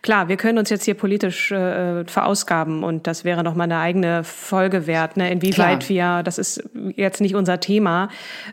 klar, 0.01 0.29
wir 0.29 0.37
können 0.37 0.57
uns 0.57 0.69
jetzt 0.69 0.85
hier 0.85 0.93
politisch 0.93 1.51
äh, 1.51 2.05
verausgaben 2.05 2.83
und 2.83 3.07
das 3.07 3.25
wäre 3.25 3.43
noch 3.43 3.55
mal 3.55 3.65
eine 3.65 3.77
eigene 3.79 4.23
Folge 4.23 4.87
wert, 4.87 5.17
ne? 5.17 5.29
inwieweit 5.29 5.85
klar. 5.85 6.19
wir, 6.19 6.23
das 6.23 6.37
ist 6.37 6.63
jetzt 6.95 7.19
nicht 7.19 7.35
unser 7.35 7.59
Thema, 7.59 8.07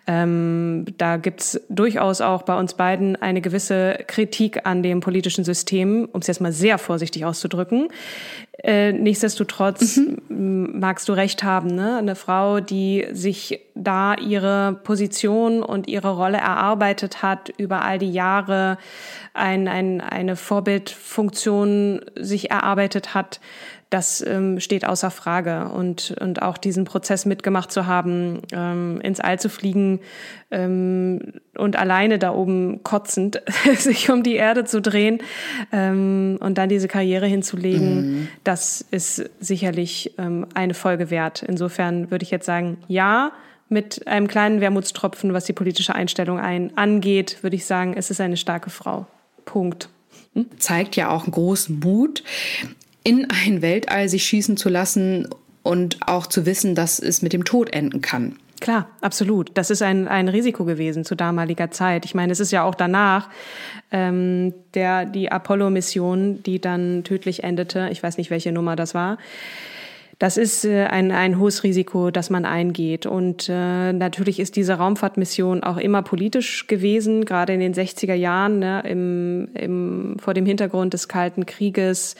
ähm, 0.08 0.84
da 0.98 1.16
gibt's 1.16 1.60
durchaus 1.68 2.20
auch 2.20 2.42
bei 2.42 2.58
uns 2.58 2.74
beiden 2.74 3.14
eine 3.14 3.40
gewisse 3.40 3.98
Kritik 4.08 4.66
an 4.66 4.82
dem 4.82 4.98
politischen 4.98 5.44
System, 5.44 6.08
um 6.12 6.20
es 6.20 6.26
jetzt 6.26 6.40
mal 6.40 6.52
sehr 6.52 6.76
vorsichtig 6.76 7.24
auszudrücken. 7.24 7.88
Äh, 8.62 8.92
nichtsdestotrotz 8.92 9.98
mhm. 10.28 10.78
magst 10.80 11.08
du 11.08 11.12
recht 11.12 11.42
haben, 11.42 11.74
ne? 11.74 11.98
Eine 11.98 12.16
Frau, 12.16 12.60
die 12.60 13.06
sich 13.12 13.60
da 13.74 14.14
ihre 14.14 14.80
Position 14.82 15.62
und 15.62 15.88
ihre 15.88 16.16
Rolle 16.16 16.38
erarbeitet 16.38 17.22
hat 17.22 17.50
über 17.58 17.82
all 17.82 17.98
die 17.98 18.10
Jahre, 18.10 18.78
ein, 19.34 19.68
ein, 19.68 20.00
eine 20.00 20.36
Vorbildfunktion 20.36 22.00
sich 22.18 22.50
erarbeitet 22.50 23.14
hat, 23.14 23.40
das 23.90 24.20
ähm, 24.20 24.58
steht 24.58 24.84
außer 24.84 25.10
Frage. 25.10 25.68
Und, 25.68 26.16
und 26.20 26.42
auch 26.42 26.58
diesen 26.58 26.84
Prozess 26.84 27.24
mitgemacht 27.24 27.70
zu 27.70 27.86
haben, 27.86 28.42
ähm, 28.52 29.00
ins 29.00 29.20
All 29.20 29.38
zu 29.38 29.48
fliegen 29.48 30.00
ähm, 30.50 31.34
und 31.56 31.76
alleine 31.76 32.18
da 32.18 32.32
oben 32.32 32.82
kotzend 32.82 33.42
sich 33.76 34.10
um 34.10 34.22
die 34.22 34.34
Erde 34.34 34.64
zu 34.64 34.80
drehen 34.80 35.20
ähm, 35.72 36.38
und 36.40 36.58
dann 36.58 36.68
diese 36.68 36.88
Karriere 36.88 37.26
hinzulegen, 37.26 37.94
mhm. 37.94 38.28
das 38.44 38.84
ist 38.90 39.30
sicherlich 39.40 40.14
ähm, 40.18 40.46
eine 40.54 40.74
Folge 40.74 41.10
wert. 41.10 41.42
Insofern 41.42 42.10
würde 42.10 42.24
ich 42.24 42.30
jetzt 42.30 42.46
sagen, 42.46 42.78
ja, 42.88 43.32
mit 43.68 44.06
einem 44.06 44.28
kleinen 44.28 44.60
Wermutstropfen, 44.60 45.32
was 45.32 45.44
die 45.44 45.52
politische 45.52 45.94
Einstellung 45.94 46.38
ein, 46.38 46.76
angeht, 46.76 47.42
würde 47.42 47.56
ich 47.56 47.66
sagen, 47.66 47.94
es 47.96 48.10
ist 48.10 48.20
eine 48.20 48.36
starke 48.36 48.70
Frau. 48.70 49.06
Punkt. 49.44 49.88
Hm? 50.34 50.46
Zeigt 50.58 50.96
ja 50.96 51.10
auch 51.10 51.24
einen 51.24 51.32
großen 51.32 51.80
Mut 51.80 52.22
in 53.06 53.28
ein 53.30 53.62
Weltall 53.62 54.08
sich 54.08 54.24
schießen 54.24 54.56
zu 54.56 54.68
lassen 54.68 55.28
und 55.62 55.98
auch 56.08 56.26
zu 56.26 56.44
wissen, 56.44 56.74
dass 56.74 56.98
es 56.98 57.22
mit 57.22 57.32
dem 57.32 57.44
Tod 57.44 57.72
enden 57.72 58.00
kann. 58.00 58.34
Klar, 58.60 58.88
absolut. 59.00 59.52
Das 59.54 59.70
ist 59.70 59.80
ein, 59.82 60.08
ein 60.08 60.28
Risiko 60.28 60.64
gewesen 60.64 61.04
zu 61.04 61.14
damaliger 61.14 61.70
Zeit. 61.70 62.04
Ich 62.04 62.16
meine, 62.16 62.32
es 62.32 62.40
ist 62.40 62.50
ja 62.50 62.64
auch 62.64 62.74
danach 62.74 63.28
ähm, 63.92 64.54
der 64.74 65.04
die 65.04 65.30
Apollo-Mission, 65.30 66.42
die 66.42 66.60
dann 66.60 67.04
tödlich 67.04 67.44
endete. 67.44 67.88
Ich 67.92 68.02
weiß 68.02 68.18
nicht, 68.18 68.30
welche 68.30 68.50
Nummer 68.50 68.74
das 68.74 68.94
war. 68.94 69.18
Das 70.18 70.38
ist 70.38 70.64
äh, 70.64 70.84
ein, 70.84 71.12
ein 71.12 71.38
hohes 71.38 71.62
Risiko, 71.62 72.10
das 72.10 72.30
man 72.30 72.46
eingeht. 72.46 73.04
Und 73.04 73.50
äh, 73.50 73.92
natürlich 73.92 74.40
ist 74.40 74.56
diese 74.56 74.74
Raumfahrtmission 74.74 75.62
auch 75.62 75.76
immer 75.76 76.00
politisch 76.00 76.66
gewesen, 76.68 77.26
gerade 77.26 77.52
in 77.52 77.60
den 77.60 77.74
60er 77.74 78.14
Jahren, 78.14 78.58
ne, 78.58 78.82
im, 78.88 79.48
im, 79.52 80.16
vor 80.18 80.32
dem 80.32 80.46
Hintergrund 80.46 80.94
des 80.94 81.08
Kalten 81.08 81.44
Krieges, 81.44 82.16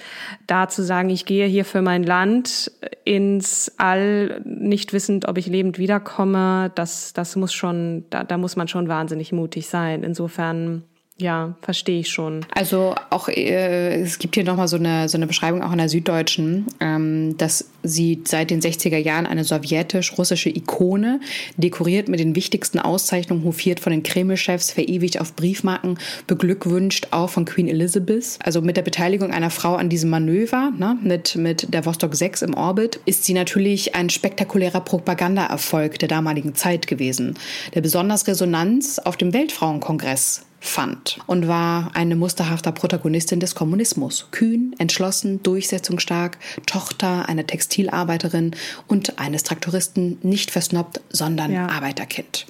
da 0.46 0.68
zu 0.68 0.82
sagen, 0.82 1.09
ich 1.09 1.24
gehe 1.24 1.46
hier 1.46 1.64
für 1.64 1.80
mein 1.80 2.02
Land 2.02 2.70
ins 3.04 3.72
All, 3.78 4.42
nicht 4.44 4.92
wissend, 4.92 5.26
ob 5.26 5.38
ich 5.38 5.46
lebend 5.46 5.78
wiederkomme, 5.78 6.70
das, 6.74 7.14
das 7.14 7.35
muss 7.35 7.54
schon, 7.54 8.04
da, 8.11 8.24
da 8.24 8.37
muss 8.37 8.56
man 8.56 8.68
schon 8.68 8.88
wahnsinnig 8.88 9.32
mutig 9.32 9.68
sein. 9.68 10.02
Insofern 10.02 10.82
ja, 11.18 11.55
verstehe 11.62 12.00
ich 12.00 12.11
schon. 12.11 12.44
Also 12.55 12.94
auch 13.09 13.29
äh, 13.29 14.02
es 14.02 14.18
gibt 14.18 14.35
hier 14.35 14.44
nochmal 14.44 14.68
so 14.68 14.76
eine, 14.76 15.09
so 15.09 15.16
eine 15.16 15.26
Beschreibung 15.26 15.62
auch 15.62 15.72
in 15.72 15.79
der 15.79 15.88
Süddeutschen, 15.88 16.66
ähm, 16.79 17.38
dass 17.38 17.70
sie 17.83 18.20
seit 18.26 18.50
den 18.50 18.61
60er 18.61 18.98
Jahren 18.98 19.24
eine 19.26 19.42
sowjetisch-russische 19.42 20.50
Ikone, 20.50 21.20
dekoriert 21.57 22.09
mit 22.09 22.20
den 22.20 22.37
wichtigsten 22.37 22.79
Auszeichnungen, 22.79 23.44
hofiert 23.44 23.81
von 23.81 23.92
den 23.92 24.02
Kreml-Chefs, 24.02 24.72
verewigt 24.72 25.18
auf 25.18 25.35
Briefmarken, 25.35 25.98
beglückwünscht 26.26 27.09
auch 27.12 27.31
von 27.31 27.46
Queen 27.46 27.68
Elizabeth. 27.68 28.38
Also 28.42 28.61
mit 28.61 28.76
der 28.76 28.83
Beteiligung 28.83 29.31
einer 29.31 29.50
Frau 29.50 29.76
an 29.76 29.88
diesem 29.88 30.11
Manöver, 30.11 30.70
ne, 30.76 30.98
mit, 31.02 31.35
mit 31.37 31.72
der 31.72 31.87
Vostok 31.87 32.14
6 32.14 32.42
im 32.42 32.52
Orbit, 32.52 33.00
ist 33.07 33.24
sie 33.24 33.33
natürlich 33.33 33.94
ein 33.94 34.11
spektakulärer 34.11 34.81
Propagandaerfolg 34.83 35.98
der 35.98 36.09
damaligen 36.09 36.55
Zeit 36.55 36.87
gewesen, 36.87 37.38
der 37.74 37.81
besonders 37.81 38.26
Resonanz 38.26 38.98
auf 38.98 39.16
dem 39.16 39.33
Weltfrauenkongress 39.33 40.42
fand 40.68 41.18
und 41.26 41.48
war 41.48 41.90
eine 41.94 42.16
musterhafte 42.16 42.72
Protagonistin 42.72 43.40
des 43.40 43.55
Kommunismus. 43.55 44.29
Kühn, 44.31 44.74
entschlossen, 44.79 45.42
durchsetzungsstark, 45.42 46.38
Tochter 46.66 47.29
einer 47.29 47.46
Textilarbeiterin 47.46 48.55
und 48.87 49.18
eines 49.18 49.42
Traktoristen, 49.42 50.18
nicht 50.22 50.50
versnobbt, 50.50 51.00
sondern 51.11 51.52
ja. 51.52 51.68
Arbeiterkind. 51.68 52.46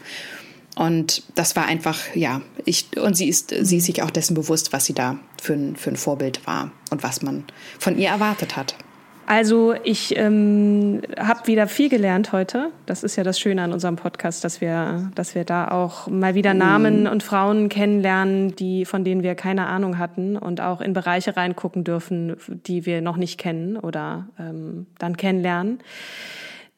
Und 0.77 1.23
das 1.35 1.57
war 1.57 1.65
einfach, 1.65 1.99
ja, 2.15 2.43
ich, 2.67 2.99
und 2.99 3.17
sie 3.17 3.29
ist, 3.29 3.55
sie 3.59 3.79
ist 3.79 3.87
sich 3.87 4.03
auch 4.03 4.11
dessen 4.11 4.35
bewusst, 4.35 4.75
was 4.75 4.85
sie 4.85 4.93
da 4.93 5.19
für 5.41 5.55
ein, 5.55 5.75
für 5.75 5.91
ein 5.91 5.97
Vorbild 5.97 6.47
war 6.47 6.71
und 6.91 7.03
was 7.03 7.23
man 7.23 7.45
von 7.79 7.99
ihr 7.99 8.11
erwartet 8.11 8.57
hat. 8.57 8.77
Also 9.27 9.75
ich 9.83 10.17
ähm, 10.17 11.03
habe 11.19 11.49
wieder 11.49 11.67
viel 11.67 11.89
gelernt 11.89 12.31
heute. 12.31 12.71
Das 12.87 13.03
ist 13.03 13.17
ja 13.17 13.25
das 13.25 13.41
Schöne 13.41 13.63
an 13.63 13.73
unserem 13.73 13.97
Podcast, 13.97 14.45
dass 14.45 14.61
wir, 14.61 15.11
dass 15.17 15.35
wir 15.35 15.45
da 15.45 15.67
auch 15.69 16.07
mal 16.07 16.37
wieder 16.37 16.55
Namen 16.55 17.01
mhm. 17.01 17.07
und 17.09 17.25
Frauen 17.25 17.69
kennenlernen, 17.69 18.55
die 18.55 18.85
von 18.85 19.03
denen 19.03 19.25
wir 19.25 19.35
keine 19.35 19.67
Ahnung 19.67 19.99
hatten 19.99 20.37
und 20.37 20.61
auch 20.61 20.81
in 20.81 20.93
Bereiche 20.93 21.37
reingucken 21.37 21.83
dürfen, 21.83 22.37
die 22.47 22.87
wir 22.87 23.03
noch 23.03 23.17
nicht 23.17 23.37
kennen 23.37 23.77
oder 23.77 24.29
ähm, 24.39 24.87
dann 24.99 25.17
kennenlernen. 25.17 25.81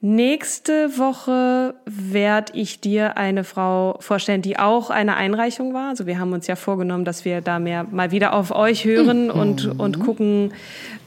Nächste 0.00 0.96
Woche 0.96 1.74
werde 1.84 2.52
ich 2.54 2.80
dir 2.80 3.16
eine 3.16 3.42
Frau 3.42 3.96
vorstellen, 3.98 4.42
die 4.42 4.56
auch 4.56 4.90
eine 4.90 5.16
Einreichung 5.16 5.74
war. 5.74 5.88
Also 5.88 6.06
wir 6.06 6.20
haben 6.20 6.32
uns 6.32 6.46
ja 6.46 6.54
vorgenommen, 6.54 7.04
dass 7.04 7.24
wir 7.24 7.40
da 7.40 7.58
mehr 7.58 7.82
mal 7.82 8.12
wieder 8.12 8.32
auf 8.32 8.52
euch 8.52 8.84
hören 8.84 9.24
mhm. 9.24 9.30
und, 9.32 9.80
und 9.80 9.98
gucken, 9.98 10.52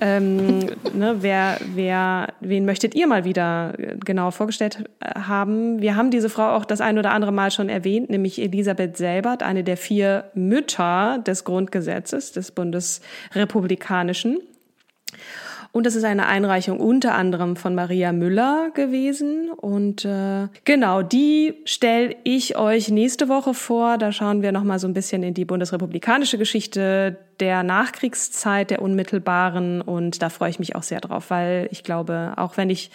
ähm, 0.02 0.60
ne, 0.94 1.16
wer, 1.22 1.58
wer, 1.74 2.34
wen 2.42 2.66
möchtet 2.66 2.94
ihr 2.94 3.08
mal 3.08 3.24
wieder 3.24 3.76
genau 4.04 4.30
vorgestellt 4.30 4.84
haben. 5.02 5.82
Wir 5.82 5.96
haben 5.96 6.12
diese 6.12 6.30
Frau 6.30 6.54
auch 6.54 6.66
das 6.66 6.82
ein 6.82 7.00
oder 7.00 7.12
andere 7.12 7.32
Mal 7.32 7.50
schon 7.50 7.70
erwähnt, 7.70 8.10
nämlich 8.10 8.42
Elisabeth 8.42 8.98
Selbert, 8.98 9.42
eine 9.42 9.64
der 9.64 9.78
vier 9.78 10.26
Mütter 10.34 11.20
des 11.26 11.46
Grundgesetzes 11.46 12.34
des 12.34 12.52
Bundesrepublikanischen. 12.52 14.40
Und 15.74 15.86
das 15.86 15.96
ist 15.96 16.04
eine 16.04 16.28
Einreichung 16.28 16.80
unter 16.80 17.16
anderem 17.16 17.56
von 17.56 17.74
Maria 17.76 18.12
Müller 18.12 18.72
gewesen. 18.74 19.50
Und 19.52 20.04
äh, 20.04 20.48
genau, 20.66 21.02
die 21.02 21.62
stelle 21.64 22.16
ich 22.24 22.58
euch 22.58 22.90
nächste 22.90 23.30
Woche 23.30 23.54
vor. 23.54 23.98
Da 23.98 24.12
schauen 24.12 24.42
wir 24.42 24.52
nochmal 24.52 24.80
so 24.80 24.88
ein 24.88 24.94
bisschen 24.94 25.24
in 25.24 25.34
die 25.34 25.46
bundesrepublikanische 25.46 26.38
Geschichte 26.38 27.18
der 27.42 27.64
Nachkriegszeit, 27.64 28.70
der 28.70 28.82
unmittelbaren. 28.82 29.82
Und 29.82 30.22
da 30.22 30.30
freue 30.30 30.52
ich 30.52 30.60
mich 30.60 30.76
auch 30.76 30.84
sehr 30.84 31.02
drauf, 31.02 31.30
weil 31.30 31.68
ich 31.72 31.84
glaube, 31.84 32.34
auch 32.38 32.56
wenn 32.56 32.70
ich 32.70 32.92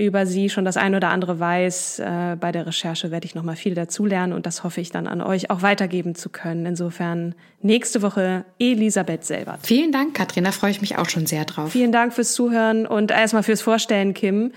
über 0.00 0.24
sie 0.24 0.48
schon 0.48 0.64
das 0.64 0.78
ein 0.78 0.94
oder 0.94 1.10
andere 1.10 1.38
weiß, 1.38 1.98
äh, 1.98 2.36
bei 2.40 2.52
der 2.52 2.66
Recherche 2.66 3.10
werde 3.10 3.26
ich 3.26 3.34
nochmal 3.34 3.56
viel 3.56 3.74
dazulernen 3.74 4.32
und 4.32 4.46
das 4.46 4.64
hoffe 4.64 4.80
ich 4.80 4.90
dann 4.90 5.06
an 5.06 5.20
euch 5.20 5.50
auch 5.50 5.60
weitergeben 5.60 6.14
zu 6.14 6.30
können. 6.30 6.64
Insofern 6.64 7.34
nächste 7.60 8.00
Woche 8.00 8.46
Elisabeth 8.58 9.24
Selbert. 9.24 9.60
Vielen 9.62 9.92
Dank, 9.92 10.14
Katrin, 10.14 10.44
da 10.44 10.52
freue 10.52 10.70
ich 10.70 10.80
mich 10.80 10.96
auch 10.96 11.08
schon 11.10 11.26
sehr 11.26 11.44
drauf. 11.44 11.72
Vielen 11.72 11.92
Dank 11.92 12.14
fürs 12.14 12.32
Zuhören 12.32 12.86
und 12.86 13.10
erstmal 13.10 13.42
fürs 13.42 13.60
Vorstellen, 13.60 14.14
Kim, 14.14 14.52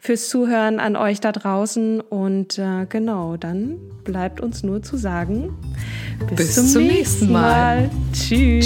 fürs 0.00 0.30
Zuhören 0.30 0.80
an 0.80 0.96
euch 0.96 1.20
da 1.20 1.30
draußen 1.30 2.00
und 2.00 2.58
äh, 2.58 2.86
genau, 2.88 3.36
dann 3.36 3.76
bleibt 4.02 4.40
uns 4.40 4.62
nur 4.62 4.82
zu 4.82 4.96
sagen, 4.96 5.54
bis, 6.30 6.36
bis 6.36 6.54
zum, 6.54 6.66
zum, 6.66 6.86
nächsten 6.86 7.30
Mal. 7.30 7.82
Mal. 7.82 7.90
Tschüss. 8.14 8.65